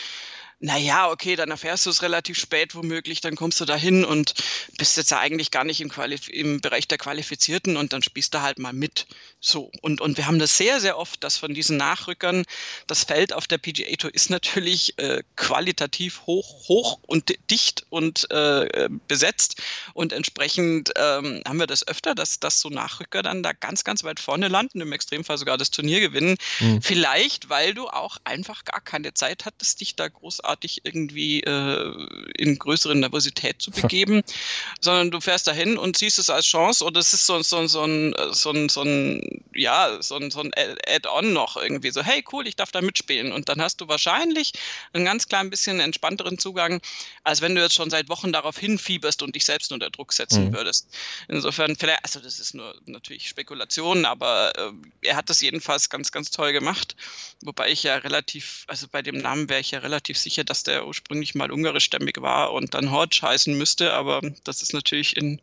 naja, 0.59 1.11
okay, 1.11 1.35
dann 1.35 1.51
erfährst 1.51 1.85
du 1.85 1.91
es 1.91 2.01
relativ 2.01 2.37
spät 2.39 2.73
womöglich, 2.73 3.21
dann 3.21 3.35
kommst 3.35 3.59
du 3.61 3.65
da 3.65 3.75
hin 3.75 4.03
und 4.03 4.33
bist 4.77 4.97
jetzt 4.97 5.11
ja 5.11 5.19
eigentlich 5.19 5.51
gar 5.51 5.63
nicht 5.63 5.81
im, 5.81 5.89
Qualif 5.89 6.29
im 6.29 6.61
Bereich 6.61 6.87
der 6.87 6.97
Qualifizierten 6.97 7.77
und 7.77 7.93
dann 7.93 8.01
spielst 8.01 8.33
du 8.33 8.41
halt 8.41 8.57
mal 8.57 8.73
mit. 8.73 9.05
So. 9.39 9.71
Und, 9.81 10.01
und 10.01 10.17
wir 10.17 10.25
haben 10.25 10.39
das 10.39 10.57
sehr, 10.57 10.79
sehr 10.79 10.97
oft, 10.97 11.23
dass 11.23 11.37
von 11.37 11.53
diesen 11.53 11.77
Nachrückern 11.77 12.43
das 12.87 13.03
Feld 13.03 13.33
auf 13.33 13.45
der 13.45 13.59
PGA 13.59 13.95
Tour 13.97 14.13
ist 14.15 14.31
natürlich 14.31 14.97
äh, 14.97 15.21
qualitativ 15.35 16.23
hoch, 16.25 16.67
hoch 16.67 16.99
und 17.05 17.35
dicht 17.51 17.85
und 17.89 18.29
äh, 18.31 18.89
besetzt. 19.07 19.61
Und 19.93 20.11
entsprechend 20.11 20.91
ähm, 20.95 21.43
haben 21.47 21.59
wir 21.59 21.67
das 21.67 21.87
öfter, 21.87 22.15
dass, 22.15 22.39
dass 22.39 22.59
so 22.59 22.69
Nachrücker 22.69 23.21
dann 23.21 23.43
da 23.43 23.53
ganz, 23.53 23.83
ganz 23.83 24.03
weit 24.03 24.19
vorne 24.19 24.47
landen, 24.47 24.81
im 24.81 24.91
Extremfall 24.91 25.37
sogar 25.37 25.59
das 25.59 25.69
Turnier 25.69 25.99
gewinnen. 25.99 26.35
Mhm. 26.59 26.81
Vielleicht, 26.81 27.49
weil 27.49 27.75
du 27.75 27.87
auch 27.87 28.17
einfach 28.23 28.65
gar 28.65 28.81
keine 28.81 29.13
Zeit 29.13 29.45
hattest, 29.45 29.81
dich 29.81 29.95
da 29.95 30.07
großartig 30.07 30.46
großartig 30.47 30.81
irgendwie 30.83 31.41
äh, 31.41 32.07
in 32.37 32.57
größere 32.57 32.95
Nervosität 32.95 33.61
zu 33.61 33.71
begeben, 33.71 34.23
sondern 34.81 35.11
du 35.11 35.19
fährst 35.19 35.47
dahin 35.47 35.77
und 35.77 35.97
siehst 35.97 36.19
es 36.19 36.29
als 36.29 36.45
Chance 36.45 36.85
und 36.85 36.95
es 36.95 37.13
ist 37.13 37.25
so, 37.25 37.41
so, 37.41 37.67
so, 37.67 37.83
ein, 37.83 38.13
so, 38.31 38.51
ein, 38.51 38.69
so 38.69 38.81
ein, 38.81 39.43
ja, 39.53 40.01
so 40.01 40.15
ein, 40.15 40.31
so 40.31 40.41
ein 40.41 40.51
Add-on 40.55 41.33
noch 41.33 41.57
irgendwie 41.57 41.91
so, 41.91 42.01
hey 42.01 42.23
cool, 42.31 42.47
ich 42.47 42.55
darf 42.55 42.71
da 42.71 42.81
mitspielen 42.81 43.31
und 43.31 43.49
dann 43.49 43.61
hast 43.61 43.81
du 43.81 43.87
wahrscheinlich 43.87 44.53
einen 44.93 45.05
ganz 45.05 45.27
klein 45.27 45.49
bisschen 45.49 45.79
entspannteren 45.79 46.37
Zugang, 46.37 46.81
als 47.23 47.41
wenn 47.41 47.53
du 47.53 47.61
jetzt 47.61 47.75
schon 47.75 47.89
seit 47.89 48.09
Wochen 48.09 48.31
darauf 48.31 48.57
hinfieberst 48.57 49.21
und 49.21 49.35
dich 49.35 49.45
selbst 49.45 49.71
unter 49.71 49.89
Druck 49.89 50.13
setzen 50.13 50.49
mhm. 50.49 50.53
würdest. 50.53 50.87
Insofern, 51.27 51.75
vielleicht, 51.75 52.03
also 52.03 52.19
das 52.19 52.39
ist 52.39 52.53
nur 52.53 52.73
natürlich 52.85 53.27
Spekulation, 53.27 54.05
aber 54.05 54.53
äh, 54.57 54.71
er 55.01 55.15
hat 55.17 55.29
das 55.29 55.41
jedenfalls 55.41 55.89
ganz, 55.89 56.11
ganz 56.11 56.31
toll 56.31 56.53
gemacht, 56.53 56.95
wobei 57.41 57.69
ich 57.69 57.83
ja 57.83 57.97
relativ, 57.97 58.63
also 58.67 58.87
bei 58.89 59.01
dem 59.01 59.17
Namen 59.17 59.49
wäre 59.49 59.59
ich 59.59 59.71
ja 59.71 59.79
relativ 59.79 60.17
sicher, 60.17 60.36
sicher, 60.37 60.43
dass 60.43 60.63
der 60.63 60.85
ursprünglich 60.85 61.33
mal 61.33 61.51
ungarischstämmig 61.51 62.21
war 62.21 62.53
und 62.53 62.73
dann 62.75 62.91
Hodge 62.91 63.19
heißen 63.23 63.57
müsste, 63.57 63.93
aber 63.93 64.21
das 64.43 64.61
ist 64.61 64.73
natürlich 64.73 65.17
in 65.17 65.41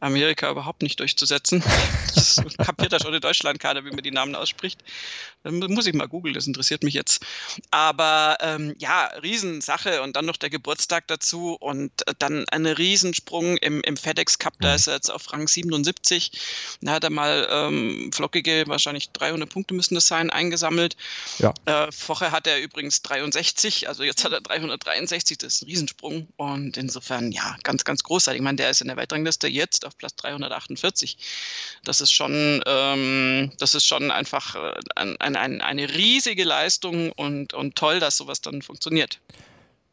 Amerika 0.00 0.50
überhaupt 0.50 0.82
nicht 0.82 1.00
durchzusetzen. 1.00 1.62
Das 2.14 2.40
kapiert 2.56 2.92
ja 2.92 3.00
schon 3.00 3.12
in 3.12 3.20
Deutschland 3.20 3.58
keiner, 3.58 3.84
wie 3.84 3.90
man 3.90 4.02
die 4.02 4.10
Namen 4.10 4.34
ausspricht. 4.34 4.80
Dann 5.42 5.58
muss 5.58 5.86
ich 5.86 5.94
mal 5.94 6.06
googeln, 6.06 6.32
das 6.32 6.46
interessiert 6.46 6.82
mich 6.82 6.94
jetzt. 6.94 7.24
Aber 7.70 8.38
ähm, 8.40 8.74
ja, 8.78 9.06
Riesensache 9.22 10.00
und 10.00 10.16
dann 10.16 10.24
noch 10.24 10.36
der 10.36 10.48
Geburtstag 10.48 11.06
dazu 11.08 11.54
und 11.60 11.92
dann 12.18 12.48
ein 12.48 12.66
Riesensprung 12.66 13.58
im, 13.58 13.82
im 13.82 13.96
FedEx 13.96 14.38
Cup, 14.38 14.54
da 14.60 14.74
ist 14.74 14.86
er 14.86 14.94
jetzt 14.94 15.10
auf 15.10 15.32
Rang 15.32 15.46
77. 15.46 16.32
Da 16.80 16.92
hat 16.92 17.04
er 17.04 17.10
mal 17.10 17.46
ähm, 17.50 18.10
flockige, 18.12 18.64
wahrscheinlich 18.68 19.10
300 19.10 19.50
Punkte 19.50 19.74
müssen 19.74 19.94
das 19.94 20.06
sein, 20.06 20.30
eingesammelt. 20.30 20.96
Ja. 21.38 21.52
Äh, 21.66 21.92
vorher 21.92 22.32
hat 22.32 22.46
er 22.46 22.62
übrigens 22.62 23.02
63, 23.02 23.88
also 23.88 24.02
jetzt 24.02 24.24
hat 24.24 24.32
er 24.34 24.40
363, 24.40 25.38
das 25.38 25.54
ist 25.54 25.62
ein 25.62 25.66
Riesensprung. 25.66 26.28
Und 26.36 26.76
insofern, 26.76 27.32
ja, 27.32 27.56
ganz, 27.62 27.84
ganz 27.84 28.02
großartig. 28.02 28.40
Ich 28.40 28.44
meine, 28.44 28.56
der 28.56 28.70
ist 28.70 28.80
in 28.80 28.88
der 28.88 28.96
Weltrangliste 28.96 29.48
jetzt 29.48 29.86
auf 29.86 29.96
Platz 29.96 30.14
348. 30.16 31.16
Das 31.84 32.00
ist 32.00 32.12
schon, 32.12 32.62
ähm, 32.66 33.52
das 33.58 33.74
ist 33.74 33.86
schon 33.86 34.10
einfach 34.10 34.54
äh, 34.54 34.74
ein, 34.96 35.16
ein, 35.20 35.36
ein, 35.36 35.60
eine 35.60 35.88
riesige 35.94 36.44
Leistung 36.44 37.12
und, 37.12 37.54
und 37.54 37.76
toll, 37.76 38.00
dass 38.00 38.16
sowas 38.16 38.40
dann 38.40 38.62
funktioniert. 38.62 39.20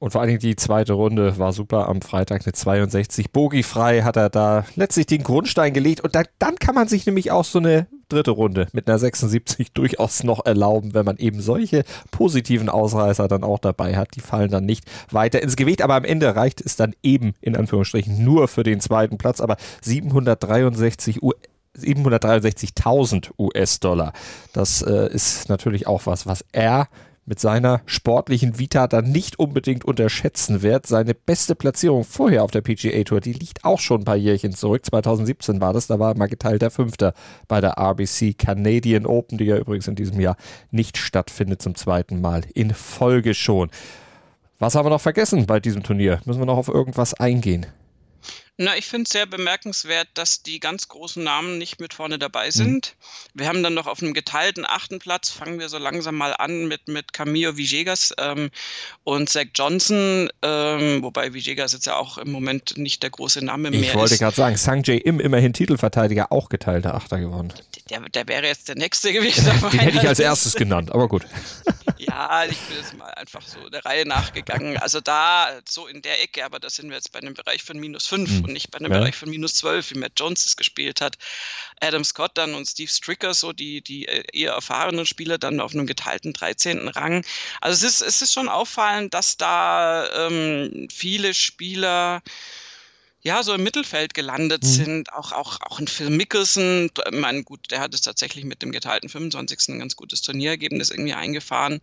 Und 0.02 0.10
vor 0.10 0.22
allen 0.22 0.30
Dingen 0.30 0.40
die 0.40 0.56
zweite 0.56 0.94
Runde 0.94 1.38
war 1.38 1.54
super 1.54 1.88
am 1.88 2.02
Freitag 2.02 2.42
eine 2.44 2.54
62. 2.54 3.30
Bogiefrei 3.30 4.02
hat 4.02 4.18
er 4.18 4.32
da 4.32 4.66
letztlich 4.76 5.06
den 5.06 5.22
Grundstein 5.22 5.74
gelegt. 5.74 6.02
Und 6.02 6.16
da, 6.16 6.24
dann 6.40 6.56
kann 6.56 6.74
man 6.74 6.88
sich 6.88 7.06
nämlich 7.06 7.30
auch 7.30 7.46
so 7.46 7.60
eine 7.60 7.86
dritte 8.12 8.32
Runde 8.32 8.68
mit 8.74 8.88
einer 8.88 9.00
76 9.00 9.72
durchaus 9.74 10.24
noch 10.24 10.46
erlauben, 10.46 10.94
wenn 10.94 11.06
man 11.06 11.18
eben 11.18 11.42
solche 11.42 11.84
positiven 12.12 12.70
Ausreißer 12.70 13.28
dann 13.28 13.44
auch 13.44 13.60
dabei 13.60 13.96
hat. 13.96 14.16
Die 14.16 14.22
fallen 14.22 14.52
dann 14.52 14.66
nicht 14.66 14.86
weiter 15.12 15.42
ins 15.42 15.56
Gewicht. 15.56 15.82
Aber 15.82 15.96
am 15.96 16.04
Ende 16.04 16.36
reicht 16.36 16.62
es 16.62 16.76
dann 16.76 16.94
eben 17.04 17.34
in 17.42 17.56
Anführungsstrichen 17.56 18.24
nur 18.24 18.48
für 18.48 18.64
den 18.64 18.80
zweiten 18.80 19.18
Platz. 19.18 19.42
Aber 19.42 19.58
763 19.82 21.24
Uhr 21.24 21.36
763.000 21.78 23.32
US-Dollar. 23.40 24.14
Das 24.54 24.82
äh, 24.82 25.10
ist 25.12 25.48
natürlich 25.48 25.88
auch 25.88 26.06
was, 26.06 26.28
was 26.28 26.44
er 26.52 26.90
mit 27.32 27.40
seiner 27.40 27.80
sportlichen 27.86 28.60
Vita 28.60 28.88
dann 28.88 29.10
nicht 29.10 29.40
unbedingt 29.40 29.86
unterschätzen 29.86 30.64
wird. 30.64 30.86
Seine 30.86 31.14
beste 31.14 31.56
Platzierung 31.56 32.04
vorher 32.04 32.44
auf 32.44 32.52
der 32.52 32.60
PGA 32.60 33.06
Tour, 33.06 33.22
die 33.22 33.32
liegt 33.32 33.64
auch 33.64 33.80
schon 33.80 34.02
ein 34.02 34.04
paar 34.04 34.18
Jährchen 34.18 34.52
zurück. 34.52 34.86
2017 34.86 35.62
war 35.62 35.72
das, 35.72 35.88
da 35.88 35.98
war 35.98 36.12
er 36.12 36.18
mal 36.18 36.28
geteilter 36.28 36.70
Fünfter 36.72 37.14
bei 37.48 37.62
der 37.62 37.78
RBC 37.78 38.38
Canadian 38.38 39.06
Open, 39.06 39.38
die 39.38 39.46
ja 39.46 39.58
übrigens 39.58 39.88
in 39.88 39.96
diesem 39.96 40.20
Jahr 40.20 40.36
nicht 40.72 40.98
stattfindet, 40.98 41.62
zum 41.62 41.76
zweiten 41.76 42.20
Mal 42.20 42.42
in 42.54 42.74
Folge 42.74 43.34
schon. 43.34 43.70
Was 44.60 44.76
haben 44.76 44.86
wir 44.86 44.90
noch 44.90 45.00
vergessen 45.00 45.46
bei 45.46 45.62
diesem 45.62 45.84
Turnier? 45.84 46.20
Müssen 46.26 46.42
wir 46.42 46.46
noch 46.46 46.58
auf 46.58 46.68
irgendwas 46.68 47.14
eingehen? 47.14 47.66
Na, 48.64 48.78
ich 48.78 48.86
finde 48.86 49.06
es 49.06 49.10
sehr 49.10 49.26
bemerkenswert, 49.26 50.08
dass 50.14 50.44
die 50.44 50.60
ganz 50.60 50.88
großen 50.88 51.24
Namen 51.24 51.58
nicht 51.58 51.80
mit 51.80 51.96
vorne 51.96 52.20
dabei 52.20 52.46
mhm. 52.46 52.52
sind. 52.52 52.96
Mhm. 53.34 53.40
Wir 53.40 53.48
haben 53.48 53.64
dann 53.64 53.74
noch 53.74 53.88
auf 53.88 54.04
einem 54.04 54.14
geteilten 54.14 54.68
achten 54.68 55.00
Platz, 55.00 55.32
fangen 55.32 55.60
wir 55.60 55.68
so 55.68 55.80
langsam 55.80 56.16
mal 56.16 56.36
an 56.38 56.68
mit, 56.68 56.88
mit 56.88 57.12
Camillo 57.12 57.58
Villegas 57.58 58.14
ähm, 58.20 58.52
und 59.04 59.30
Zach 59.30 59.48
Johnson, 59.56 60.30
ähm, 60.44 61.02
wobei 61.02 61.34
Villegas 61.34 61.74
jetzt 61.74 61.88
ja 61.88 61.96
auch 61.96 62.20
im 62.20 62.32
Moment 62.32 62.78
nicht 62.78 63.02
der 63.02 63.10
große 63.10 63.44
Name 63.44 63.72
mehr 63.72 63.80
ist. 63.80 63.88
Ich 63.88 63.96
wollte 63.96 64.18
gerade 64.20 64.36
sagen, 64.36 64.58
Sanjay 64.58 64.98
Im, 64.98 65.20
immerhin 65.20 65.54
Titelverteidiger, 65.54 66.32
auch 66.32 66.48
geteilter 66.48 66.94
Achter 66.94 67.20
geworden. 67.20 67.52
Der, 67.90 68.02
der 68.02 68.28
wäre 68.28 68.46
jetzt 68.46 68.70
der 68.70 68.76
Nächste 68.76 69.12
gewesen. 69.12 69.46
Den 69.72 69.80
hätte 69.80 69.98
ich 69.98 70.08
als 70.08 70.20
erstes 70.20 70.54
genannt, 70.54 70.92
aber 70.92 71.08
gut. 71.08 71.24
Ja, 71.98 72.46
ich 72.50 72.58
bin 72.58 72.78
jetzt 72.78 72.98
mal 72.98 73.12
einfach 73.12 73.44
so 73.44 73.70
der 73.70 73.86
Reihe 73.86 74.08
nachgegangen. 74.08 74.78
Also 74.78 75.02
da, 75.02 75.50
so 75.70 75.86
in 75.86 76.02
der 76.02 76.24
Ecke, 76.24 76.44
aber 76.44 76.60
da 76.60 76.68
sind 76.68 76.90
wir 76.90 76.96
jetzt 76.96 77.12
bei 77.12 77.20
einem 77.20 77.36
Bereich 77.36 77.62
von 77.64 77.80
minus 77.80 78.08
5 78.08 78.42
mhm. 78.42 78.46
Und 78.52 78.54
nicht 78.54 78.72
bei 78.72 78.80
einem 78.80 78.92
ja. 78.92 79.00
Bereich 79.00 79.16
von 79.16 79.30
minus 79.30 79.56
12, 79.56 79.92
wie 79.92 80.00
Matt 80.00 80.14
Jones 80.18 80.46
es 80.46 80.58
gespielt 80.58 81.02
hat. 81.02 81.18
Adam 81.80 82.04
Scott 82.04 82.32
dann 82.36 82.54
und 82.54 82.68
Steve 82.68 82.92
Stricker, 82.92 83.34
so 83.34 83.54
die, 83.54 83.82
die 83.82 84.08
äh, 84.08 84.24
eher 84.34 84.52
erfahrenen 84.54 85.06
Spieler, 85.06 85.38
dann 85.38 85.60
auf 85.60 85.74
einem 85.74 85.88
geteilten 85.88 86.34
13. 86.34 86.90
Rang. 86.90 87.26
Also 87.62 87.88
es 87.88 87.96
ist, 87.96 88.08
es 88.08 88.22
ist 88.22 88.34
schon 88.34 88.50
auffallend, 88.50 89.14
dass 89.14 89.38
da 89.38 90.28
ähm, 90.28 90.88
viele 90.92 91.34
Spieler 91.34 92.22
ja, 93.24 93.44
so 93.44 93.54
im 93.54 93.64
Mittelfeld 93.64 94.14
gelandet 94.14 94.64
mhm. 94.64 94.68
sind. 94.68 95.14
Auch, 95.14 95.32
auch, 95.32 95.60
auch 95.62 95.80
ein 95.80 95.88
Phil 95.88 96.10
Mickelson, 96.10 96.90
ich 97.12 97.20
meine, 97.20 97.44
gut, 97.44 97.70
der 97.70 97.80
hat 97.80 97.94
es 97.94 98.02
tatsächlich 98.02 98.46
mit 98.46 98.62
dem 98.62 98.72
geteilten 98.72 99.10
25. 99.10 99.70
ein 99.70 99.80
ganz 99.80 99.96
gutes 99.96 100.22
Turnierergebnis 100.22 100.90
irgendwie 100.90 101.14
eingefahren. 101.14 101.82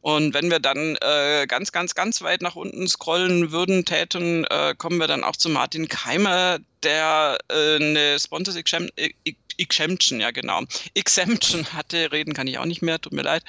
Und 0.00 0.34
wenn 0.34 0.50
wir 0.50 0.60
dann 0.60 0.96
äh, 1.00 1.46
ganz, 1.48 1.72
ganz, 1.72 1.94
ganz 1.94 2.22
weit 2.22 2.42
nach 2.42 2.54
unten 2.54 2.86
scrollen 2.86 3.50
würden, 3.50 3.84
täten, 3.84 4.44
äh, 4.44 4.74
kommen 4.76 4.98
wir 4.98 5.08
dann 5.08 5.24
auch 5.24 5.36
zu 5.36 5.48
Martin 5.48 5.88
Keimer, 5.88 6.58
der 6.84 7.38
äh, 7.48 7.76
eine 7.76 8.18
Sponsors 8.20 8.56
Exemption, 9.58 10.20
ja 10.20 10.30
genau. 10.30 10.62
Exemption 10.94 11.66
hatte, 11.72 12.12
reden 12.12 12.34
kann 12.34 12.46
ich 12.46 12.58
auch 12.58 12.64
nicht 12.64 12.82
mehr, 12.82 13.00
tut 13.00 13.12
mir 13.12 13.22
leid. 13.22 13.42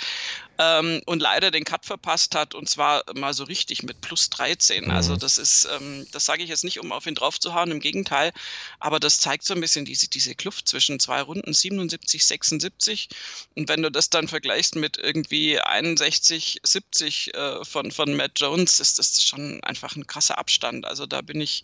Ähm, 0.57 1.01
und 1.05 1.21
leider 1.21 1.51
den 1.51 1.63
Cut 1.63 1.85
verpasst 1.85 2.35
hat 2.35 2.53
und 2.53 2.69
zwar 2.69 3.03
mal 3.15 3.33
so 3.33 3.45
richtig 3.45 3.83
mit 3.83 4.01
plus 4.01 4.29
13. 4.29 4.85
Mhm. 4.85 4.91
Also 4.91 5.15
das 5.15 5.37
ist, 5.37 5.67
ähm, 5.73 6.05
das 6.11 6.25
sage 6.25 6.43
ich 6.43 6.49
jetzt 6.49 6.65
nicht, 6.65 6.79
um 6.79 6.91
auf 6.91 7.05
ihn 7.05 7.15
draufzuhauen, 7.15 7.71
im 7.71 7.79
Gegenteil, 7.79 8.33
aber 8.79 8.99
das 8.99 9.19
zeigt 9.19 9.45
so 9.45 9.53
ein 9.53 9.61
bisschen 9.61 9.85
diese, 9.85 10.09
diese 10.09 10.35
Kluft 10.35 10.67
zwischen 10.67 10.99
zwei 10.99 11.21
Runden 11.21 11.53
77, 11.53 12.25
76 12.25 13.07
und 13.55 13.69
wenn 13.69 13.81
du 13.81 13.89
das 13.89 14.09
dann 14.09 14.27
vergleichst 14.27 14.75
mit 14.75 14.97
irgendwie 14.97 15.61
61, 15.61 16.59
70 16.63 17.33
äh, 17.33 17.63
von, 17.63 17.91
von 17.91 18.13
Matt 18.15 18.33
Jones, 18.35 18.81
ist 18.81 18.99
das 18.99 19.23
schon 19.23 19.63
einfach 19.63 19.95
ein 19.95 20.07
krasser 20.07 20.37
Abstand. 20.37 20.85
Also 20.85 21.05
da 21.05 21.21
bin 21.21 21.39
ich 21.39 21.63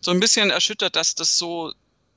so 0.00 0.10
ein 0.10 0.20
bisschen 0.20 0.50
erschüttert, 0.50 0.96
dass 0.96 1.14
das 1.14 1.36
so 1.36 1.72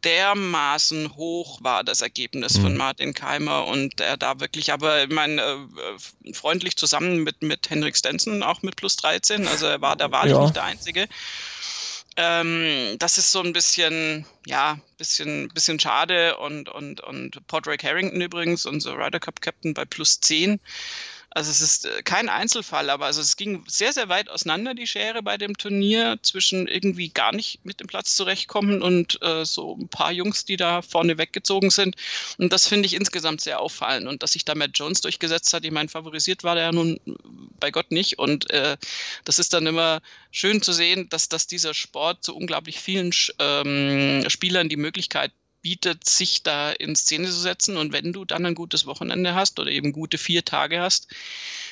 dermaßen 0.05 1.15
hoch 1.15 1.59
war, 1.61 1.83
das 1.83 2.01
Ergebnis 2.01 2.57
mhm. 2.57 2.61
von 2.61 2.77
Martin 2.77 3.13
Keimer 3.13 3.65
und 3.65 3.99
er 3.99 4.17
da 4.17 4.39
wirklich, 4.39 4.71
aber 4.71 5.03
ich 5.03 5.09
meine, 5.09 5.41
äh, 5.41 6.33
freundlich 6.33 6.77
zusammen 6.77 7.23
mit, 7.23 7.41
mit 7.41 7.69
Henrik 7.69 7.97
Stenson, 7.97 8.43
auch 8.43 8.61
mit 8.61 8.75
plus 8.75 8.95
13, 8.97 9.47
also 9.47 9.65
er 9.65 9.81
war 9.81 9.95
da 9.95 10.11
war 10.11 10.27
ja. 10.27 10.41
nicht 10.41 10.55
der 10.55 10.63
Einzige. 10.63 11.07
Ähm, 12.17 12.95
das 12.97 13.17
ist 13.17 13.31
so 13.31 13.41
ein 13.41 13.51
bisschen, 13.51 14.25
ja, 14.45 14.77
bisschen, 14.97 15.49
bisschen 15.49 15.79
schade 15.79 16.37
und, 16.37 16.69
und, 16.69 17.01
und 17.01 17.45
Padraig 17.47 17.83
Harrington 17.83 18.21
übrigens, 18.21 18.65
unser 18.65 18.97
Ryder 18.97 19.19
Cup 19.19 19.41
Captain 19.41 19.73
bei 19.73 19.83
plus 19.83 20.21
10. 20.21 20.61
Also 21.35 21.51
es 21.51 21.59
ist 21.59 21.85
äh, 21.85 22.01
kein 22.01 22.29
Einzelfall, 22.29 22.89
aber 22.89 23.07
also 23.07 23.19
es 23.19 23.35
ging 23.35 23.65
sehr, 23.67 23.91
sehr 23.91 24.07
weit 24.07 24.29
auseinander, 24.29 24.73
die 24.73 24.87
Schere 24.87 25.21
bei 25.21 25.37
dem 25.37 25.57
Turnier, 25.57 26.17
zwischen 26.21 26.65
irgendwie 26.65 27.09
gar 27.09 27.35
nicht 27.35 27.65
mit 27.65 27.81
dem 27.81 27.87
Platz 27.87 28.15
zurechtkommen 28.15 28.81
und 28.81 29.21
äh, 29.21 29.43
so 29.43 29.75
ein 29.75 29.89
paar 29.89 30.13
Jungs, 30.13 30.45
die 30.45 30.55
da 30.55 30.81
vorne 30.81 31.17
weggezogen 31.17 31.71
sind. 31.71 31.97
Und 32.37 32.53
das 32.53 32.67
finde 32.67 32.85
ich 32.85 32.93
insgesamt 32.93 33.41
sehr 33.41 33.59
auffallend. 33.59 34.07
Und 34.07 34.23
dass 34.23 34.31
sich 34.31 34.45
da 34.45 34.55
Matt 34.55 34.71
Jones 34.75 35.01
durchgesetzt 35.01 35.53
hat, 35.53 35.65
ich 35.65 35.71
meine, 35.71 35.89
favorisiert 35.89 36.45
war 36.45 36.55
der 36.55 36.63
ja 36.65 36.71
nun 36.71 37.01
bei 37.59 37.69
Gott 37.69 37.91
nicht. 37.91 38.17
Und 38.17 38.49
äh, 38.51 38.77
das 39.25 39.37
ist 39.37 39.51
dann 39.51 39.67
immer 39.67 40.01
schön 40.31 40.61
zu 40.61 40.71
sehen, 40.71 41.09
dass, 41.09 41.27
dass 41.27 41.47
dieser 41.47 41.73
Sport 41.73 42.23
zu 42.23 42.33
unglaublich 42.33 42.79
vielen 42.79 43.11
ähm, 43.39 44.23
Spielern 44.29 44.69
die 44.69 44.77
Möglichkeit 44.77 45.33
bietet, 45.65 46.07
sich 46.07 46.43
da 46.43 46.69
in 46.69 46.95
Szene 46.95 47.25
zu 47.25 47.39
setzen. 47.39 47.75
Und 47.75 47.91
wenn 47.91 48.13
du 48.13 48.23
dann 48.23 48.45
ein 48.45 48.53
gutes 48.53 48.85
Wochenende 48.85 49.33
hast 49.33 49.59
oder 49.59 49.71
eben 49.71 49.93
gute 49.93 50.19
vier 50.19 50.45
Tage 50.45 50.79
hast, 50.79 51.07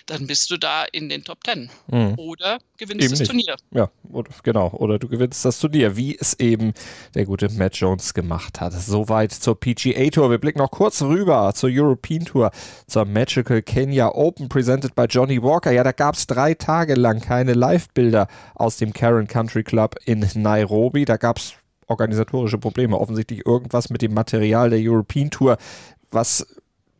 dann 0.08 0.25
bist 0.25 0.49
du 0.49 0.58
da 0.58 0.84
in 0.84 1.10
den 1.10 1.23
Top 1.23 1.43
Ten. 1.43 1.69
Mhm. 1.91 2.15
Oder 2.17 2.58
gewinnst 2.77 3.03
eben 3.03 3.12
das 3.12 3.19
nicht. 3.19 3.29
Turnier. 3.29 3.56
Ja, 3.69 3.91
oder, 4.12 4.32
genau. 4.41 4.71
Oder 4.71 4.97
du 4.97 5.08
gewinnst 5.08 5.45
das 5.45 5.60
Turnier, 5.60 5.95
wie 5.95 6.17
es 6.19 6.34
eben 6.39 6.73
der 7.13 7.25
gute 7.25 7.49
Matt 7.49 7.75
Jones 7.75 8.15
gemacht 8.15 8.62
hat. 8.62 8.73
Soweit 8.73 9.32
zur 9.32 9.60
PGA 9.60 10.10
Tour. 10.10 10.32
Wir 10.32 10.39
blicken 10.39 10.58
noch 10.58 10.71
kurz 10.71 11.03
rüber 11.03 11.53
zur 11.53 11.69
European 11.71 12.25
Tour, 12.25 12.49
zur 12.88 13.06
Magical 13.06 13.62
Kenya 13.62 14.10
Open, 14.10 14.49
presented 14.49 14.95
by 14.95 15.06
Johnny 15.08 15.39
Walker. 15.39 15.71
Ja, 15.71 15.84
da 15.84 15.91
gab 15.91 16.15
es 16.15 16.25
drei 16.25 16.56
Tage 16.56 16.95
lang 16.95 17.21
keine 17.21 17.53
Live-Bilder 17.53 18.27
aus 18.56 18.77
dem 18.77 18.91
Karen 18.91 19.27
Country 19.27 19.63
Club 19.63 19.97
in 20.06 20.27
Nairobi. 20.34 21.06
Da 21.06 21.17
gab 21.17 21.38
es 21.38 21.53
organisatorische 21.88 22.58
Probleme. 22.58 23.00
Offensichtlich 23.00 23.46
irgendwas 23.46 23.89
mit 23.89 24.02
dem 24.02 24.13
Material 24.13 24.69
der 24.69 24.80
European 24.82 25.30
Tour, 25.30 25.58
was 26.12 26.46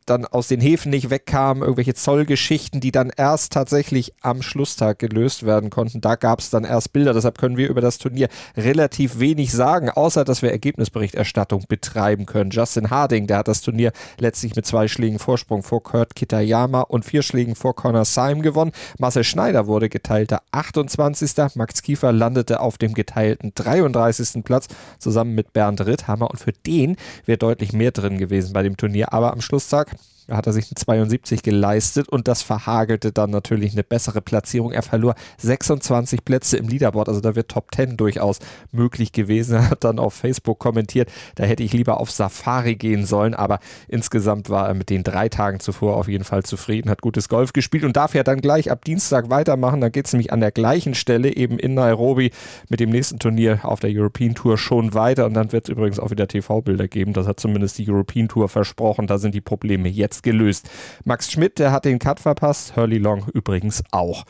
dann 0.06 0.26
aus 0.26 0.48
den 0.48 0.62
Häfen 0.62 0.90
nicht 0.90 1.10
wegkamen, 1.10 1.64
irgendwelche 1.64 1.94
Zollgeschichten, 1.94 2.82
die 2.82 2.92
dann 2.92 3.12
erst 3.16 3.54
tatsächlich 3.54 4.14
am 4.22 4.42
Schlusstag 4.42 5.00
gelöst 5.00 5.46
werden 5.46 5.70
konnten. 5.70 6.02
Da 6.02 6.16
gab 6.16 6.40
es 6.40 6.50
dann 6.50 6.64
erst 6.64 6.94
Bilder. 6.94 7.14
Deshalb 7.14 7.38
können 7.38 7.58
wir 7.58 7.70
über 7.70 7.82
das 7.82 7.98
Turnier 7.98 8.30
relativ 8.58 9.20
wenig 9.20 9.52
sagen, 9.52 9.90
außer 9.90 10.24
dass 10.24 10.42
wir 10.42 10.52
Ergebnisberichterstattung 10.52 11.66
betreiben 11.68 12.26
können. 12.26 12.52
Justin 12.52 12.90
Harding, 12.90 13.28
der 13.28 13.38
hat 13.38 13.48
das 13.48 13.62
Turnier 13.62 13.92
letztlich 14.20 14.56
mit 14.56 14.66
zwei 14.66 14.88
Schlägen 14.88 15.20
Vorsprung 15.20 15.64
vor 15.64 15.84
Kurt 15.84 16.16
Kitayama 16.16 16.82
und 16.82 17.06
vier 17.06 17.22
Schlägen 17.22 17.56
vor 17.56 17.76
Connor 17.76 18.06
Syme 18.06 18.42
gewonnen. 18.42 18.72
Marcel 19.00 19.24
Schneider 19.24 19.68
wurde 19.68 19.90
geteilter 19.90 20.42
28. 20.52 21.56
Max 21.56 21.82
Kiefer 21.82 22.12
landete 22.12 22.60
auf 22.60 22.78
dem 22.78 22.94
geteilten 22.94 23.54
33. 23.56 24.44
Platz 24.44 24.68
zusammen 25.00 25.36
mit 25.36 25.54
Bernd 25.54 25.86
Ritthammer 25.86 26.30
und 26.30 26.40
für 26.40 26.52
den 26.52 26.98
wäre 27.26 27.38
deutlich 27.38 27.74
mehr 27.74 27.92
drin 27.92 28.18
gewesen 28.18 28.54
bei 28.54 28.64
dem 28.64 28.78
Turnier. 28.78 29.14
Aber 29.14 29.32
am 29.34 29.42
Schlusstag 29.42 29.93
hat 30.30 30.48
er 30.48 30.54
sich 30.54 30.66
eine 30.66 30.76
72 30.76 31.44
geleistet 31.44 32.10
und 32.10 32.28
das 32.28 32.42
verhagelte 32.42 33.12
dann 33.12 33.30
natürlich 33.30 33.74
eine 33.74 33.84
bessere 33.84 34.22
Platzierung. 34.22 34.72
Er 34.72 34.82
verlor 34.82 35.16
26 35.38 36.24
Plätze 36.24 36.58
im 36.58 36.68
Leaderboard, 36.68 37.10
also 37.10 37.22
da 37.22 37.36
wird 37.36 37.50
Top 37.50 37.74
10 37.76 37.98
durchaus 37.98 38.40
möglich 38.72 39.12
gewesen. 39.12 39.54
Er 39.64 39.70
hat 39.70 39.84
dann 39.84 40.00
auf 40.00 40.14
Facebook 40.14 40.60
kommentiert, 40.60 41.10
da 41.36 41.44
hätte 41.44 41.64
ich 41.64 41.74
lieber 41.74 42.00
auf 42.00 42.12
Safari 42.12 42.76
gehen 42.76 43.06
sollen, 43.06 43.34
aber 43.34 43.60
insgesamt 43.88 44.50
war 44.50 44.68
er 44.68 44.74
mit 44.74 44.90
den 44.90 45.04
drei 45.04 45.30
Tagen 45.30 45.60
zuvor 45.60 45.96
auf 45.96 46.08
jeden 46.08 46.24
Fall 46.24 46.44
zufrieden, 46.44 46.90
hat 46.90 47.02
gutes 47.02 47.30
Golf 47.30 47.54
gespielt 47.54 47.84
und 47.84 47.96
darf 47.96 48.16
ja 48.16 48.24
dann 48.24 48.42
gleich 48.42 48.72
ab 48.72 48.84
Dienstag 48.84 49.30
weitermachen. 49.30 49.80
Da 49.80 49.90
geht 49.90 50.08
es 50.08 50.14
nämlich 50.14 50.34
an 50.34 50.40
der 50.40 50.52
gleichen 50.52 50.96
Stelle 50.96 51.36
eben 51.36 51.60
in 51.60 51.76
Nairobi 51.76 52.32
mit 52.68 52.80
dem 52.80 52.90
nächsten 52.90 53.20
Turnier 53.20 53.60
auf 53.64 53.80
der 53.80 53.92
European 53.94 54.36
Tour 54.36 54.58
schon 54.58 54.94
weiter 54.94 55.26
und 55.26 55.34
dann 55.34 55.52
wird 55.52 55.66
es 55.66 55.70
übrigens 55.70 56.00
auch 56.00 56.12
wieder 56.12 56.28
TV-Bilder 56.28 56.88
geben. 56.88 57.14
Das 57.14 57.28
hat 57.28 57.40
zumindest 57.40 57.78
die 57.78 57.90
European 57.90 58.28
Tour 58.28 58.50
versprochen. 58.50 59.08
Da 59.08 59.18
sind 59.18 59.36
die 59.36 59.42
Probleme 59.42 59.90
jetzt 59.90 60.13
jetzt 60.14 60.24
gelöst. 60.24 60.70
Max 61.04 61.32
Schmidt, 61.32 61.60
der 61.60 61.72
hat 61.72 61.86
den 61.86 62.00
Cut 62.00 62.20
verpasst, 62.20 62.76
Hurley 62.76 62.98
Long 62.98 63.28
übrigens 63.34 63.84
auch. 63.92 64.26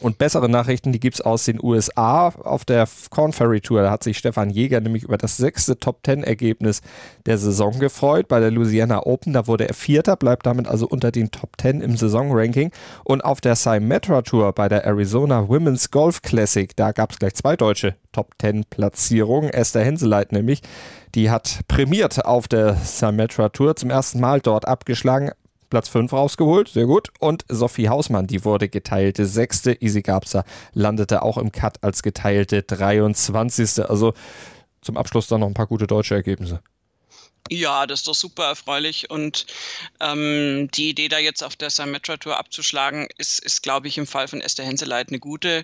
Und 0.00 0.18
bessere 0.18 0.48
Nachrichten, 0.48 0.92
die 0.92 1.00
gibt 1.00 1.16
es 1.16 1.20
aus 1.20 1.44
den 1.44 1.58
USA 1.60 2.28
auf 2.28 2.64
der 2.64 2.88
Corn 3.10 3.32
Ferry 3.32 3.60
Tour. 3.60 3.82
Da 3.82 3.90
hat 3.90 4.04
sich 4.04 4.18
Stefan 4.18 4.50
Jäger 4.50 4.80
nämlich 4.80 5.02
über 5.02 5.18
das 5.18 5.36
sechste 5.36 5.78
Top-10-Ergebnis 5.78 6.82
der 7.26 7.36
Saison 7.36 7.80
gefreut. 7.80 8.28
Bei 8.28 8.38
der 8.38 8.52
Louisiana 8.52 9.04
Open, 9.06 9.32
da 9.32 9.48
wurde 9.48 9.68
er 9.68 9.74
Vierter, 9.74 10.14
bleibt 10.14 10.46
damit 10.46 10.68
also 10.68 10.86
unter 10.86 11.10
den 11.10 11.32
Top 11.32 11.50
10 11.60 11.80
im 11.80 11.96
Saisonranking. 11.96 12.70
Und 13.02 13.24
auf 13.24 13.40
der 13.40 13.56
Symetra 13.56 14.22
Tour 14.22 14.52
bei 14.52 14.68
der 14.68 14.84
Arizona 14.84 15.48
Women's 15.48 15.90
Golf 15.90 16.22
Classic, 16.22 16.74
da 16.76 16.92
gab 16.92 17.10
es 17.10 17.18
gleich 17.18 17.34
zwei 17.34 17.56
deutsche 17.56 17.96
Top 18.12 18.34
10-Platzierungen. 18.40 19.50
Esther 19.50 19.84
Henseleit 19.84 20.30
nämlich, 20.30 20.62
die 21.16 21.30
hat 21.30 21.60
prämiert 21.66 22.24
auf 22.24 22.46
der 22.46 22.76
Symetra 22.76 23.48
Tour 23.48 23.74
zum 23.74 23.90
ersten 23.90 24.20
Mal 24.20 24.40
dort 24.40 24.68
abgeschlagen. 24.68 25.32
Platz 25.70 25.88
5 25.88 26.12
rausgeholt, 26.12 26.68
sehr 26.68 26.86
gut. 26.86 27.08
Und 27.18 27.44
Sophie 27.48 27.88
Hausmann, 27.88 28.26
die 28.26 28.44
wurde 28.44 28.68
geteilte 28.68 29.26
Sechste. 29.26 29.72
Easy 29.80 30.02
Gabser 30.02 30.44
landete 30.72 31.22
auch 31.22 31.38
im 31.38 31.52
Cut 31.52 31.82
als 31.82 32.02
geteilte 32.02 32.62
23. 32.62 33.88
Also 33.88 34.14
zum 34.80 34.96
Abschluss 34.96 35.28
dann 35.28 35.40
noch 35.40 35.48
ein 35.48 35.54
paar 35.54 35.66
gute 35.66 35.86
deutsche 35.86 36.14
Ergebnisse. 36.14 36.60
Ja, 37.50 37.86
das 37.86 38.00
ist 38.00 38.08
doch 38.08 38.14
super 38.14 38.44
erfreulich. 38.44 39.10
Und 39.10 39.46
ähm, 40.00 40.68
die 40.74 40.90
Idee, 40.90 41.08
da 41.08 41.18
jetzt 41.18 41.42
auf 41.42 41.56
der 41.56 41.70
Symetra 41.70 42.16
Tour 42.16 42.36
abzuschlagen, 42.36 43.08
ist, 43.16 43.38
ist 43.38 43.62
glaube 43.62 43.88
ich, 43.88 43.96
im 43.96 44.06
Fall 44.06 44.28
von 44.28 44.40
Esther 44.40 44.64
Henseleit 44.64 45.08
eine 45.08 45.18
gute. 45.18 45.62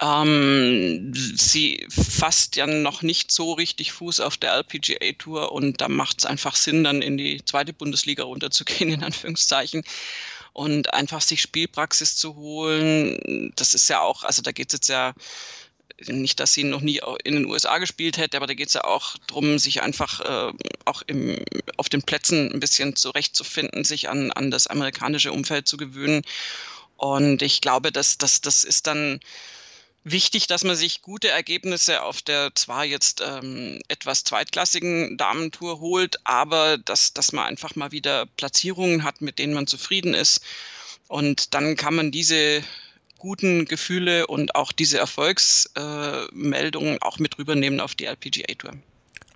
Ähm, 0.00 1.12
sie 1.14 1.86
fasst 1.90 2.56
ja 2.56 2.66
noch 2.66 3.02
nicht 3.02 3.30
so 3.30 3.52
richtig 3.52 3.92
Fuß 3.92 4.20
auf 4.20 4.36
der 4.36 4.52
LPGA 4.54 5.12
Tour 5.18 5.52
und 5.52 5.80
da 5.80 5.88
macht 5.88 6.18
es 6.18 6.26
einfach 6.26 6.56
Sinn, 6.56 6.82
dann 6.84 7.02
in 7.02 7.16
die 7.16 7.44
zweite 7.44 7.72
Bundesliga 7.72 8.24
runterzugehen, 8.24 8.90
in 8.90 9.04
Anführungszeichen 9.04 9.84
und 10.52 10.92
einfach 10.92 11.22
sich 11.22 11.40
Spielpraxis 11.40 12.16
zu 12.16 12.36
holen. 12.36 13.52
Das 13.56 13.74
ist 13.74 13.88
ja 13.88 14.00
auch, 14.00 14.24
also 14.24 14.42
da 14.42 14.52
geht 14.52 14.68
es 14.68 14.74
jetzt 14.74 14.88
ja 14.88 15.14
nicht, 16.08 16.40
dass 16.40 16.54
sie 16.54 16.64
noch 16.64 16.80
nie 16.80 17.00
in 17.24 17.34
den 17.34 17.46
USA 17.46 17.78
gespielt 17.78 18.18
hätte, 18.18 18.36
aber 18.36 18.46
da 18.46 18.54
geht 18.54 18.68
es 18.68 18.74
ja 18.74 18.84
auch 18.84 19.16
darum, 19.26 19.58
sich 19.58 19.82
einfach 19.82 20.20
äh, 20.20 20.52
auch 20.84 21.02
im, 21.06 21.38
auf 21.76 21.88
den 21.88 22.02
Plätzen 22.02 22.52
ein 22.52 22.60
bisschen 22.60 22.96
zurechtzufinden, 22.96 23.84
sich 23.84 24.08
an, 24.08 24.30
an 24.32 24.50
das 24.50 24.66
amerikanische 24.66 25.32
Umfeld 25.32 25.68
zu 25.68 25.76
gewöhnen. 25.76 26.22
Und 26.96 27.42
ich 27.42 27.60
glaube, 27.60 27.92
dass, 27.92 28.18
dass 28.18 28.40
das 28.40 28.64
ist 28.64 28.86
dann 28.86 29.20
wichtig, 30.04 30.46
dass 30.46 30.64
man 30.64 30.76
sich 30.76 31.02
gute 31.02 31.28
Ergebnisse 31.28 32.02
auf 32.02 32.22
der 32.22 32.54
zwar 32.54 32.84
jetzt 32.84 33.22
ähm, 33.24 33.80
etwas 33.88 34.24
zweitklassigen 34.24 35.16
Damentour 35.16 35.80
holt, 35.80 36.16
aber 36.24 36.78
dass, 36.78 37.12
dass 37.12 37.32
man 37.32 37.46
einfach 37.46 37.76
mal 37.76 37.92
wieder 37.92 38.26
Platzierungen 38.36 39.04
hat, 39.04 39.20
mit 39.20 39.38
denen 39.38 39.54
man 39.54 39.66
zufrieden 39.66 40.14
ist. 40.14 40.42
Und 41.08 41.54
dann 41.54 41.76
kann 41.76 41.94
man 41.94 42.10
diese 42.10 42.62
guten 43.22 43.64
Gefühle 43.66 44.26
und 44.26 44.56
auch 44.56 44.72
diese 44.72 44.98
Erfolgsmeldungen 44.98 46.98
auch 47.00 47.20
mit 47.20 47.38
rübernehmen 47.38 47.78
auf 47.78 47.94
die 47.94 48.06
LPGA 48.06 48.52
Tour. 48.58 48.72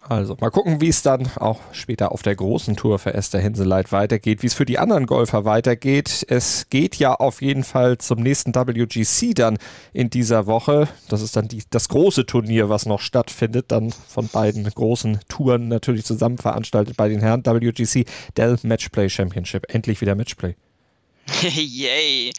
Also 0.09 0.37
mal 0.41 0.51
gucken, 0.51 0.81
wie 0.81 0.89
es 0.89 1.03
dann 1.03 1.31
auch 1.37 1.61
später 1.71 2.11
auf 2.11 2.23
der 2.23 2.35
großen 2.35 2.75
Tour 2.77 2.99
für 2.99 3.15
Esther 3.15 3.41
Henseleit 3.41 3.93
weitergeht, 3.93 4.43
wie 4.43 4.49
es 4.49 4.55
für 4.55 4.65
die 4.65 4.81
anderen 4.81 5.07
Golfer 5.07 5.45
weitergeht. 5.45 6.27
Es 6.29 6.69
geht 6.69 6.97
ja 6.97 7.15
auf 7.15 7.43
jeden 7.43 7.63
Fall 7.63 7.99
zum 7.99 8.23
nächsten 8.23 8.53
WGC 8.55 9.35
dann 9.35 9.57
in 9.93 10.11
dieser 10.11 10.49
Woche. 10.49 10.89
Das 11.09 11.23
ist 11.23 11.37
dann 11.37 11.47
die, 11.47 11.63
das 11.71 11.89
große 11.89 12.27
Turnier, 12.27 12.69
was 12.69 12.87
noch 12.87 12.99
stattfindet, 13.01 13.67
dann 13.69 13.93
von 13.93 14.27
beiden 14.27 14.65
großen 14.65 15.21
Touren 15.29 15.69
natürlich 15.69 16.05
zusammen 16.05 16.39
veranstaltet 16.39 16.97
bei 16.97 17.09
den 17.09 17.21
Herren. 17.21 17.47
WGC 17.47 18.05
Dell 18.37 18.59
Matchplay 18.65 19.09
Championship. 19.09 19.73
Endlich 19.73 20.01
wieder 20.01 20.17
Matchplay. 20.17 20.57
Yay. 21.43 22.33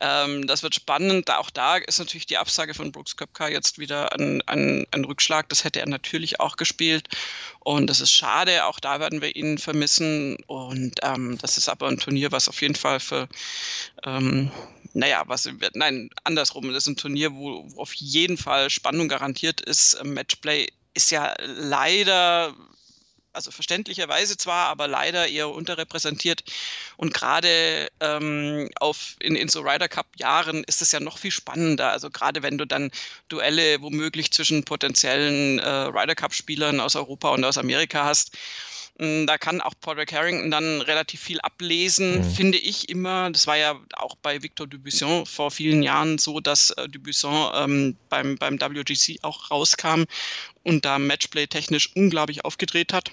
Ähm, 0.00 0.46
das 0.46 0.62
wird 0.62 0.74
spannend. 0.74 1.30
Auch 1.30 1.50
da 1.50 1.76
ist 1.76 1.98
natürlich 1.98 2.26
die 2.26 2.38
Absage 2.38 2.74
von 2.74 2.90
Brooks 2.90 3.16
Köpka 3.16 3.48
jetzt 3.48 3.78
wieder 3.78 4.12
ein, 4.12 4.42
ein, 4.48 4.84
ein, 4.90 5.04
Rückschlag. 5.04 5.48
Das 5.48 5.62
hätte 5.62 5.80
er 5.80 5.88
natürlich 5.88 6.40
auch 6.40 6.56
gespielt. 6.56 7.08
Und 7.60 7.86
das 7.86 8.00
ist 8.00 8.10
schade. 8.10 8.66
Auch 8.66 8.80
da 8.80 8.98
werden 8.98 9.22
wir 9.22 9.36
ihn 9.36 9.58
vermissen. 9.58 10.36
Und 10.46 10.94
ähm, 11.02 11.38
das 11.40 11.56
ist 11.56 11.68
aber 11.68 11.86
ein 11.88 11.98
Turnier, 11.98 12.32
was 12.32 12.48
auf 12.48 12.60
jeden 12.60 12.74
Fall 12.74 12.98
für, 12.98 13.28
ähm, 14.04 14.50
naja, 14.92 15.22
was, 15.26 15.48
nein, 15.74 16.10
andersrum. 16.24 16.72
Das 16.72 16.84
ist 16.84 16.88
ein 16.88 16.96
Turnier, 16.96 17.32
wo, 17.32 17.64
wo 17.68 17.82
auf 17.82 17.94
jeden 17.94 18.36
Fall 18.36 18.70
Spannung 18.70 19.06
garantiert 19.06 19.60
ist. 19.60 20.02
Matchplay 20.02 20.66
ist 20.94 21.12
ja 21.12 21.34
leider 21.38 22.54
also 23.32 23.50
verständlicherweise 23.50 24.36
zwar, 24.36 24.68
aber 24.68 24.88
leider 24.88 25.28
eher 25.28 25.48
unterrepräsentiert. 25.50 26.44
Und 26.96 27.14
gerade 27.14 27.88
ähm, 28.00 28.68
auf 28.80 29.16
in, 29.20 29.36
in 29.36 29.48
so 29.48 29.60
Ryder 29.60 29.88
Cup 29.88 30.06
Jahren 30.16 30.64
ist 30.64 30.82
es 30.82 30.92
ja 30.92 31.00
noch 31.00 31.18
viel 31.18 31.30
spannender. 31.30 31.90
Also 31.90 32.10
gerade 32.10 32.42
wenn 32.42 32.58
du 32.58 32.66
dann 32.66 32.90
Duelle 33.28 33.80
womöglich 33.82 34.32
zwischen 34.32 34.64
potenziellen 34.64 35.58
äh, 35.58 35.68
Ryder 35.68 36.14
Cup 36.14 36.34
Spielern 36.34 36.80
aus 36.80 36.96
Europa 36.96 37.30
und 37.30 37.44
aus 37.44 37.58
Amerika 37.58 38.04
hast. 38.04 38.36
Hm, 38.98 39.26
da 39.26 39.38
kann 39.38 39.60
auch 39.60 39.72
Patrick 39.80 40.12
Harrington 40.12 40.50
dann 40.50 40.82
relativ 40.82 41.20
viel 41.20 41.40
ablesen, 41.40 42.18
mhm. 42.18 42.30
finde 42.30 42.58
ich 42.58 42.88
immer. 42.88 43.30
Das 43.30 43.46
war 43.46 43.56
ja 43.56 43.80
auch 43.94 44.16
bei 44.16 44.42
Victor 44.42 44.66
Dubuisson 44.66 45.24
vor 45.24 45.50
vielen 45.50 45.82
Jahren 45.82 46.18
so, 46.18 46.40
dass 46.40 46.70
äh, 46.70 46.88
Dubuisson 46.88 47.50
ähm, 47.54 47.96
beim, 48.10 48.36
beim 48.36 48.60
WGC 48.60 49.20
auch 49.22 49.50
rauskam 49.50 50.04
und 50.62 50.84
da 50.84 50.98
Matchplay 50.98 51.46
technisch 51.46 51.90
unglaublich 51.96 52.44
aufgedreht 52.44 52.92
hat 52.92 53.10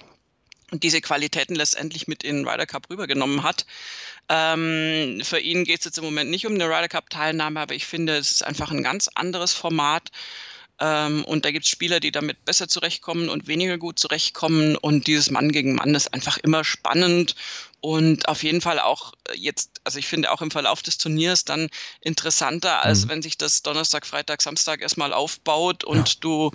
und 0.72 0.84
diese 0.84 1.02
Qualitäten 1.02 1.56
letztendlich 1.56 2.08
mit 2.08 2.24
in 2.24 2.38
den 2.38 2.48
Ryder 2.48 2.66
Cup 2.66 2.90
rübergenommen 2.90 3.44
hat. 3.44 3.66
Ähm, 4.30 5.22
für 5.24 5.40
ihn 5.40 5.64
geht 5.64 5.80
es 5.80 5.86
jetzt 5.86 5.98
im 5.98 6.04
Moment 6.04 6.30
nicht 6.30 6.46
um 6.46 6.54
eine 6.54 6.66
Ryder 6.66 6.88
Cup 6.88 7.10
Teilnahme, 7.10 7.60
aber 7.60 7.74
ich 7.74 7.86
finde, 7.86 8.18
es 8.18 8.32
ist 8.32 8.46
einfach 8.46 8.72
ein 8.72 8.84
ganz 8.84 9.10
anderes 9.16 9.54
Format. 9.54 10.12
Ähm, 10.80 11.26
und 11.26 11.46
da 11.46 11.52
gibt 11.52 11.66
es 11.66 11.72
Spieler, 11.72 12.00
die 12.00 12.12
damit 12.12 12.46
besser 12.46 12.68
zurechtkommen 12.68 13.30
und 13.30 13.48
weniger 13.48 13.78
gut 13.78 14.00
zurechtkommen. 14.00 14.78
Und 14.78 15.08
dieses 15.08 15.30
Mann 15.30 15.52
gegen 15.52 15.76
Mann 15.76 15.94
ist 15.96 16.14
einfach 16.14 16.38
immer 16.38 16.64
spannend 16.64 17.36
und 17.82 18.28
auf 18.28 18.44
jeden 18.44 18.62
Fall 18.62 18.80
auch 18.80 19.14
äh, 19.30 19.38
jetzt, 19.38 19.82
also 19.84 20.00
ich 20.00 20.08
finde 20.08 20.32
auch 20.32 20.42
im 20.42 20.52
Verlauf 20.52 20.82
des 20.82 20.98
Turniers 20.98 21.46
dann 21.46 21.70
interessanter, 22.02 22.84
als 22.84 23.06
mhm. 23.06 23.10
wenn 23.10 23.22
sich 23.22 23.38
das 23.38 23.62
Donnerstag, 23.62 24.06
Freitag, 24.06 24.42
Samstag 24.42 24.82
erstmal 24.82 25.14
aufbaut 25.14 25.84
und 25.84 26.10
ja. 26.10 26.16
du 26.20 26.52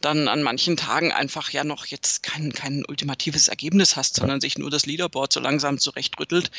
dann 0.00 0.28
an 0.28 0.42
manchen 0.42 0.76
Tagen 0.76 1.12
einfach 1.12 1.50
ja 1.50 1.64
noch 1.64 1.86
jetzt 1.86 2.22
kein, 2.22 2.52
kein 2.52 2.84
ultimatives 2.86 3.48
Ergebnis 3.48 3.96
hast, 3.96 4.16
sondern 4.16 4.40
sich 4.40 4.58
nur 4.58 4.70
das 4.70 4.86
Leaderboard 4.86 5.32
so 5.32 5.40
langsam 5.40 5.78
zurechtrüttelt. 5.78 6.50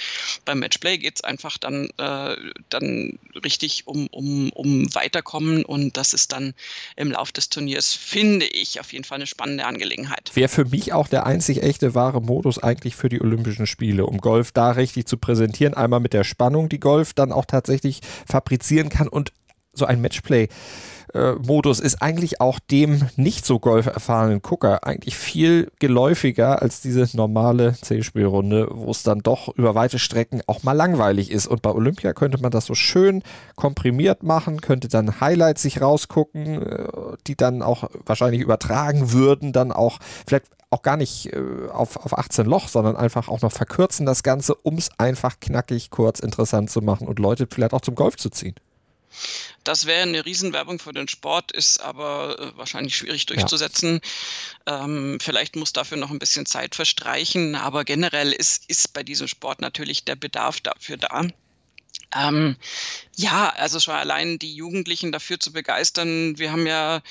Beim 0.46 0.60
Matchplay 0.60 0.98
geht 0.98 1.18
es 1.18 1.24
einfach 1.24 1.58
dann, 1.58 1.90
äh, 1.98 2.36
dann 2.70 3.20
richtig 3.44 3.88
um, 3.88 4.08
um, 4.08 4.50
um 4.52 4.94
Weiterkommen 4.96 5.64
und 5.64 5.96
das 5.96 6.14
ist 6.14 6.32
dann 6.32 6.56
im 6.96 7.12
Lauf 7.12 7.32
des 7.32 7.50
Turniers, 7.50 7.94
finde 7.94 8.48
ich, 8.48 8.80
auf 8.80 8.94
jeden 8.94 9.04
Fall 9.04 9.18
eine 9.18 9.28
spannende 9.28 9.66
Angelegenheit. 9.66 10.32
Wäre 10.34 10.50
für 10.50 10.66
mich 10.66 10.94
auch 10.94 11.08
der 11.08 11.26
einzig 11.28 11.62
echte 11.62 11.94
wahre 11.94 12.22
Modus 12.22 12.58
eigentlich 12.58 12.96
für 12.96 13.10
die 13.10 13.22
Olympischen 13.22 13.68
Spiele 13.68 14.07
um 14.08 14.18
Golf 14.20 14.52
da 14.52 14.72
richtig 14.72 15.06
zu 15.06 15.18
präsentieren. 15.18 15.74
Einmal 15.74 16.00
mit 16.00 16.14
der 16.14 16.24
Spannung, 16.24 16.70
die 16.70 16.80
Golf 16.80 17.14
dann 17.14 17.32
auch 17.32 17.46
tatsächlich 17.46 18.02
fabrizieren 18.26 18.90
kann 18.90 19.08
und 19.08 19.32
so 19.74 19.86
ein 19.86 20.02
Matchplay. 20.02 20.48
Modus 21.46 21.80
ist 21.80 22.02
eigentlich 22.02 22.42
auch 22.42 22.60
dem 22.60 23.08
nicht 23.16 23.46
so 23.46 23.60
golferfahrenen 23.60 24.42
Gucker 24.42 24.86
eigentlich 24.86 25.16
viel 25.16 25.72
geläufiger 25.80 26.62
als 26.62 26.82
diese 26.82 27.08
normale 27.16 27.74
C-Spielrunde, 27.74 28.70
wo 28.72 28.92
es 28.92 29.04
dann 29.04 29.20
doch 29.20 29.56
über 29.56 29.76
weite 29.76 30.00
Strecken 30.00 30.42
auch 30.48 30.64
mal 30.64 30.74
langweilig 30.74 31.32
ist. 31.32 31.48
Und 31.48 31.62
bei 31.62 31.72
Olympia 31.72 32.14
könnte 32.14 32.40
man 32.42 32.52
das 32.52 32.66
so 32.66 32.76
schön 32.76 33.24
komprimiert 33.56 34.24
machen, 34.24 34.62
könnte 34.62 34.88
dann 34.88 35.20
Highlights 35.20 35.62
sich 35.62 35.82
rausgucken, 35.82 36.62
äh, 36.62 36.88
die 37.28 37.36
dann 37.36 37.62
auch 37.62 37.90
wahrscheinlich 38.06 38.42
übertragen 38.42 39.12
würden, 39.12 39.54
dann 39.54 39.72
auch 39.72 40.00
vielleicht 40.26 40.46
auch 40.70 40.82
gar 40.82 40.98
nicht 40.98 41.34
äh, 41.34 41.70
auf, 41.72 41.98
auf 41.98 42.18
18 42.18 42.46
Loch, 42.46 42.68
sondern 42.68 42.96
einfach 42.96 43.30
auch 43.30 43.42
noch 43.42 43.52
verkürzen 43.52 44.06
das 44.06 44.24
Ganze, 44.24 44.56
um 44.56 44.76
es 44.78 44.90
einfach 44.98 45.40
knackig, 45.40 45.90
kurz, 45.90 46.20
interessant 46.20 46.70
zu 46.70 46.82
machen 46.82 47.08
und 47.08 47.20
Leute 47.20 47.48
vielleicht 47.50 47.74
auch 47.74 47.82
zum 47.82 47.96
Golf 47.96 48.18
zu 48.18 48.30
ziehen. 48.30 48.56
Das 49.64 49.86
wäre 49.86 50.04
eine 50.04 50.26
Riesenwerbung 50.26 50.80
für 50.80 50.94
den 50.94 51.08
Sport, 51.08 51.52
ist 51.52 51.82
aber 51.82 52.40
äh, 52.40 52.58
wahrscheinlich 52.58 52.96
schwierig 52.96 53.26
durchzusetzen. 53.26 54.00
Ja. 54.68 54.86
Ähm, 54.86 55.18
vielleicht 55.22 55.56
muss 55.56 55.74
dafür 55.74 55.98
noch 55.98 56.12
ein 56.12 56.20
bisschen 56.20 56.46
Zeit 56.46 56.76
verstreichen, 56.76 57.56
aber 57.56 57.84
generell 57.84 58.32
ist, 58.32 58.70
ist 58.70 58.94
bei 58.94 59.04
diesem 59.04 59.28
Sport 59.28 59.62
natürlich 59.62 60.06
der 60.06 60.16
Bedarf 60.16 60.62
dafür 60.62 60.98
da. 60.98 61.28
Ähm, 62.16 62.56
ja, 63.20 63.50
also 63.50 63.80
schon 63.80 63.96
allein 63.96 64.38
die 64.38 64.54
Jugendlichen 64.54 65.12
dafür 65.12 65.40
zu 65.40 65.52
begeistern. 65.52 66.38
Wir 66.38 66.52
haben 66.52 66.68
ja 66.68 67.02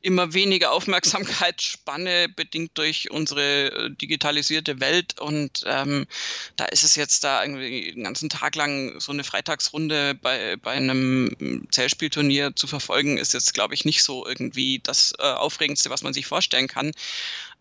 immer 0.00 0.32
weniger 0.32 0.70
Aufmerksamkeitsspanne 0.78 2.28
bedingt 2.28 2.78
durch 2.78 3.10
unsere 3.10 3.72
äh, 3.72 3.90
digitalisierte 3.90 4.78
Welt 4.78 5.18
und 5.20 5.64
ähm, 5.66 6.06
da 6.54 6.66
ist 6.66 6.84
es 6.84 6.94
jetzt 6.94 7.24
da 7.24 7.42
irgendwie 7.42 7.90
den 7.92 8.04
ganzen 8.04 8.28
Tag 8.28 8.54
lang 8.54 9.00
so 9.00 9.10
eine 9.10 9.24
Freitagsrunde 9.24 10.14
bei, 10.14 10.56
bei 10.62 10.72
einem 10.72 11.66
Zellspielturnier 11.72 12.54
zu 12.54 12.68
verfolgen, 12.68 13.18
ist 13.18 13.34
jetzt, 13.34 13.52
glaube 13.52 13.74
ich, 13.74 13.84
nicht 13.84 14.04
so 14.04 14.24
irgendwie 14.26 14.78
das 14.78 15.12
äh, 15.18 15.22
Aufregendste, 15.22 15.90
was 15.90 16.04
man 16.04 16.14
sich 16.14 16.26
vorstellen 16.26 16.68
kann. 16.68 16.92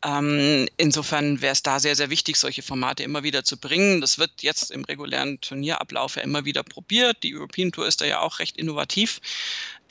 Ähm, 0.06 0.68
insofern 0.78 1.42
wäre 1.42 1.54
es 1.54 1.64
da 1.64 1.80
sehr, 1.80 1.96
sehr 1.96 2.12
wichtig, 2.12 2.38
solche 2.38 2.62
Formate 2.62 3.02
immer 3.02 3.24
wieder 3.24 3.44
zu 3.44 3.58
bringen. 3.58 4.00
Das 4.00 4.20
wird 4.20 4.44
jetzt 4.44 4.70
im 4.70 4.84
regulären 4.84 5.42
Turnierablauf 5.42 6.18
ja 6.18 6.22
immer 6.22 6.46
wieder 6.46 6.62
probiert. 6.62 7.24
Die 7.24 7.36
European 7.36 7.72
Tour 7.72 7.87
ist 7.88 8.02
da 8.02 8.06
ja 8.06 8.20
auch 8.20 8.40
recht 8.40 8.58
innovativ. 8.58 9.20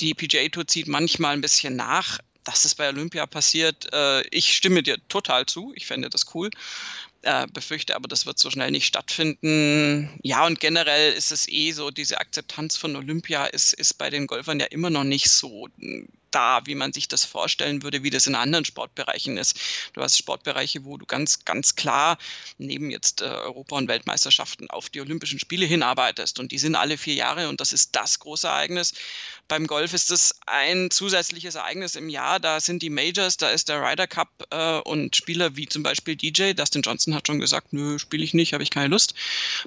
Die 0.01 0.15
PGA 0.15 0.49
Tour 0.49 0.67
zieht 0.67 0.89
manchmal 0.89 1.35
ein 1.35 1.41
bisschen 1.41 1.77
nach. 1.77 2.19
Dass 2.45 2.65
es 2.65 2.77
bei 2.77 2.89
Olympia 2.89 3.27
passiert, 3.27 3.93
äh, 3.93 4.23
ich 4.29 4.55
stimme 4.55 4.85
dir 4.85 4.99
total 5.09 5.47
zu. 5.47 5.73
Ich 5.75 5.85
fände 5.85 6.09
das 6.09 6.33
cool. 6.33 6.49
Äh, 7.23 7.49
befürchte 7.53 7.97
aber, 7.97 8.07
das 8.07 8.25
wird 8.25 8.39
so 8.39 8.51
schnell 8.51 8.71
nicht 8.71 8.87
stattfinden. 8.87 10.17
Ja, 10.23 10.47
und 10.47 10.61
generell 10.61 11.13
ist 11.13 11.33
es 11.33 11.49
eh 11.49 11.73
so, 11.73 11.91
diese 11.91 12.21
Akzeptanz 12.21 12.77
von 12.77 12.95
Olympia 12.95 13.47
ist, 13.47 13.73
ist 13.73 13.95
bei 13.99 14.11
den 14.11 14.29
Golfern 14.29 14.61
ja 14.61 14.67
immer 14.67 14.91
noch 14.91 15.03
nicht 15.03 15.29
so 15.29 15.69
da, 16.37 16.61
wie 16.66 16.75
man 16.75 16.92
sich 16.92 17.09
das 17.09 17.25
vorstellen 17.25 17.83
würde, 17.83 18.03
wie 18.03 18.11
das 18.11 18.27
in 18.27 18.35
anderen 18.35 18.66
Sportbereichen 18.66 19.38
ist. 19.38 19.59
Du 19.94 20.03
hast 20.03 20.18
Sportbereiche, 20.18 20.85
wo 20.85 20.99
du 20.99 21.07
ganz, 21.07 21.46
ganz 21.46 21.77
klar 21.77 22.18
neben 22.59 22.90
jetzt 22.90 23.22
äh, 23.22 23.25
Europa- 23.25 23.77
und 23.77 23.88
Weltmeisterschaften 23.88 24.68
auf 24.68 24.90
die 24.90 25.01
Olympischen 25.01 25.38
Spiele 25.38 25.64
hinarbeitest. 25.64 26.38
Und 26.38 26.53
die 26.53 26.59
sind 26.59 26.75
alle 26.75 26.99
vier 26.99 27.14
Jahre 27.14 27.49
und 27.49 27.62
das 27.62 27.72
ist 27.72 27.96
das 27.96 28.18
große 28.18 28.46
Ereignis. 28.46 28.92
Beim 29.49 29.66
Golf 29.66 29.94
ist 29.94 30.11
es 30.11 30.35
ein 30.44 30.90
zusätzliches 30.90 31.55
Ereignis 31.55 31.94
im 31.94 32.11
Jahr. 32.11 32.38
Da 32.38 32.61
sind 32.61 32.83
die 32.83 32.90
Majors, 32.90 33.38
da 33.38 33.49
ist 33.49 33.70
der 33.70 33.81
Ryder 33.81 34.07
Cup 34.07 34.29
äh, 34.51 34.81
und 34.81 35.16
Spieler 35.16 35.57
wie 35.57 35.66
zum 35.66 35.83
Beispiel 35.83 36.16
DJ. 36.16 36.53
Dustin 36.53 36.83
Johnson 36.83 37.14
hat 37.14 37.29
schon 37.29 37.40
gesagt, 37.40 37.72
nö, 37.72 37.99
spiele 37.99 38.25
ich 38.25 38.35
nicht, 38.35 38.53
habe 38.53 38.62
ich 38.62 38.70
keine 38.70 38.88
Lust. 38.88 39.14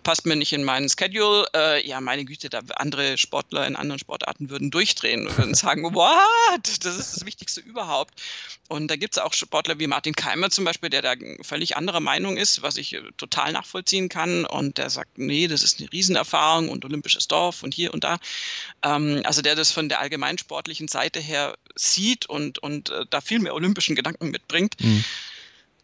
Passt 0.04 0.28
mir 0.28 0.36
nicht 0.36 0.54
in 0.54 0.64
meinen 0.64 0.88
Schedule. 0.88 1.48
Äh, 1.56 1.88
ja, 1.88 2.00
meine 2.00 2.26
Güte, 2.26 2.50
da 2.50 2.60
andere 2.76 3.18
Sportler 3.18 3.66
in 3.66 3.76
anderen 3.76 3.98
Sportarten 3.98 4.52
würden 4.52 4.70
durchdrehen 4.70 5.28
und 5.28 5.36
würden 5.36 5.56
sagen, 5.56 5.84
what? 5.96 6.59
hat. 6.68 6.86
Das 6.86 6.98
ist 6.98 7.16
das 7.16 7.26
Wichtigste 7.26 7.62
überhaupt. 7.62 8.22
Und 8.68 8.90
da 8.90 8.96
gibt 8.96 9.16
es 9.16 9.24
auch 9.24 9.34
Sportler 9.34 9.80
wie 9.80 9.88
Martin 9.88 10.14
Keimer 10.14 10.50
zum 10.50 10.66
Beispiel, 10.66 10.90
der 10.90 11.02
da 11.02 11.14
völlig 11.42 11.78
anderer 11.78 12.00
Meinung 12.00 12.38
ist, 12.38 12.62
was 12.62 12.78
ich 12.78 12.94
äh, 12.94 13.02
total 13.18 13.52
nachvollziehen 13.54 14.10
kann. 14.10 14.46
Und 14.46 14.78
der 14.78 14.90
sagt, 14.90 15.18
nee, 15.18 15.48
das 15.48 15.64
ist 15.64 15.80
eine 15.80 15.92
Riesenerfahrung 15.92 16.70
und 16.70 16.86
olympisches 16.86 17.28
Dorf 17.28 17.64
und 17.64 17.74
hier 17.74 17.94
und 17.94 18.04
da. 18.04 18.18
Ähm, 18.84 19.22
also 19.26 19.42
der 19.42 19.56
das 19.56 19.72
von 19.72 19.90
der 19.90 20.00
allgemeinsportlichen 20.00 20.88
Seite 20.88 21.20
her 21.20 21.58
sieht 21.76 22.28
und, 22.28 22.60
und 22.60 22.90
äh, 22.90 23.06
da 23.10 23.22
viel 23.22 23.40
mehr 23.40 23.56
olympischen 23.56 23.96
Gedanken 23.96 24.30
mitbringt. 24.32 24.76
Mhm. 24.80 25.04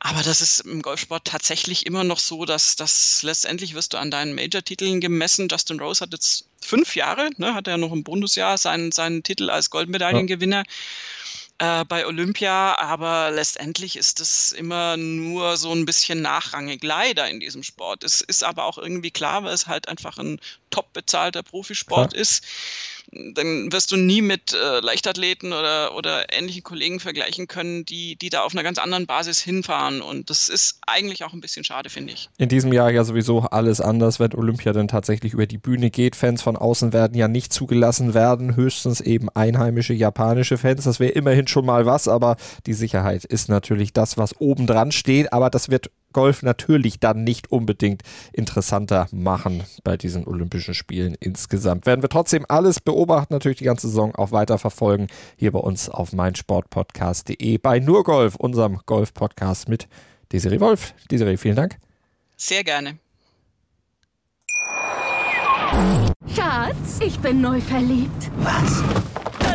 Aber 0.08 0.22
das 0.22 0.40
ist 0.40 0.60
im 0.60 0.84
Golfsport 0.84 1.26
tatsächlich 1.26 1.88
immer 1.88 2.04
noch 2.04 2.20
so, 2.20 2.46
dass 2.46 2.76
das 2.76 3.24
letztendlich 3.24 3.74
wirst 3.74 3.94
du 3.94 3.98
an 3.98 4.12
deinen 4.12 4.36
Major-Titeln 4.36 5.02
gemessen. 5.02 5.48
Justin 5.50 5.80
Rose 5.80 6.02
hat 6.02 6.14
jetzt 6.14 6.46
fünf 6.62 6.96
Jahre, 6.96 7.32
ne, 7.38 7.56
hat 7.56 7.68
er 7.68 7.78
noch 7.78 7.92
im 7.92 8.04
Bundesjahr 8.04 8.60
seinen, 8.60 8.92
seinen 8.92 9.24
Titel 9.24 9.50
als 9.50 9.72
Goldmedaillengewinner. 9.72 10.58
Ja 10.58 10.64
äh, 11.58 11.86
bei 11.86 12.06
Olympia, 12.06 12.78
aber 12.78 13.32
letztendlich 13.32 13.96
ist 13.96 14.20
es 14.20 14.52
immer 14.52 14.98
nur 14.98 15.58
so 15.58 15.72
ein 15.72 15.86
bisschen 15.86 16.22
nachrangig, 16.22 16.84
leider 16.84 17.30
in 17.30 17.40
diesem 17.40 17.64
Sport. 17.64 18.04
Es 18.04 18.22
ist 18.22 18.44
aber 18.44 18.66
auch 18.66 18.78
irgendwie 18.78 19.12
klar, 19.12 19.44
weil 19.44 19.54
es 19.54 19.68
halt 19.68 19.88
einfach 19.88 20.18
ein 20.18 20.40
top 20.70 20.92
bezahlter 20.92 21.44
Profisport 21.44 22.12
Klar. 22.12 22.22
ist 22.22 22.44
dann 23.12 23.72
wirst 23.72 23.92
du 23.92 23.98
nie 23.98 24.22
mit 24.22 24.54
äh, 24.54 24.80
Leichtathleten 24.80 25.54
oder, 25.54 25.96
oder 25.96 26.34
ähnlichen 26.34 26.64
Kollegen 26.64 27.00
vergleichen 27.00 27.48
können, 27.48 27.86
die, 27.86 28.16
die 28.16 28.30
da 28.30 28.42
auf 28.42 28.54
einer 28.54 28.64
ganz 28.64 28.78
anderen 28.78 29.06
Basis 29.06 29.40
hinfahren. 29.40 30.02
Und 30.02 30.30
das 30.30 30.50
ist 30.50 30.80
eigentlich 30.88 31.24
auch 31.24 31.34
ein 31.34 31.42
bisschen 31.42 31.64
schade, 31.64 31.90
finde 31.90 32.14
ich. 32.14 32.30
In 32.38 32.50
diesem 32.50 32.74
Jahr 32.74 32.92
ja 32.92 33.04
sowieso 33.04 33.42
alles 33.42 33.82
anders, 33.82 34.20
wenn 34.20 34.34
Olympia 34.34 34.74
dann 34.74 34.88
tatsächlich 34.88 35.34
über 35.34 35.46
die 35.46 35.58
Bühne 35.58 35.90
geht. 35.90 36.16
Fans 36.16 36.42
von 36.42 36.56
außen 36.56 36.94
werden 36.94 37.18
ja 37.18 37.28
nicht 37.28 37.54
zugelassen 37.54 38.14
werden, 38.14 38.56
höchstens 38.56 39.02
eben 39.02 39.30
einheimische 39.30 39.94
japanische 39.94 40.58
Fans. 40.58 40.84
Das 40.84 41.00
wäre 41.00 41.12
immerhin 41.12 41.48
schon 41.48 41.66
mal 41.66 41.86
was, 41.86 42.08
aber 42.08 42.38
die 42.66 42.74
Sicherheit 42.74 43.26
ist 43.26 43.50
natürlich 43.50 43.94
das, 43.94 44.18
was 44.18 44.40
oben 44.40 44.68
dran 44.68 44.92
steht. 44.92 45.32
Aber 45.34 45.50
das 45.50 45.70
wird 45.70 45.92
Golf 46.16 46.44
natürlich 46.44 47.02
dann 47.02 47.26
nicht 47.26 47.52
unbedingt 47.52 48.02
interessanter 48.32 49.10
machen 49.12 49.64
bei 49.84 49.98
diesen 49.98 50.26
Olympischen 50.26 50.74
Spielen 50.74 51.14
insgesamt. 51.20 51.86
Werden 51.86 52.02
wir 52.02 52.08
trotzdem 52.08 52.46
alles 52.48 52.80
beobachten, 52.80 53.34
natürlich 53.34 53.58
die 53.58 53.66
ganze 53.66 53.90
Saison 53.90 54.16
auch 54.16 54.32
weiter 54.32 54.58
verfolgen, 54.58 55.08
hier 55.36 55.52
bei 55.52 55.60
uns 55.60 55.90
auf 55.90 56.14
meinsportpodcast.de 56.14 57.58
bei 57.58 57.80
Nur 57.80 58.06
Golf, 58.06 58.36
unserem 58.36 58.80
Golf-Podcast 58.86 59.68
mit 59.68 59.90
Desiree 60.32 60.62
Wolf. 60.62 60.94
Desiree, 61.12 61.36
vielen 61.36 61.58
Dank. 61.58 61.80
Sehr 62.38 62.64
gerne. 62.64 62.98
Schatz, 66.34 67.00
ich 67.02 67.20
bin 67.20 67.42
neu 67.42 67.60
verliebt. 67.60 68.32
Was? 68.38 69.45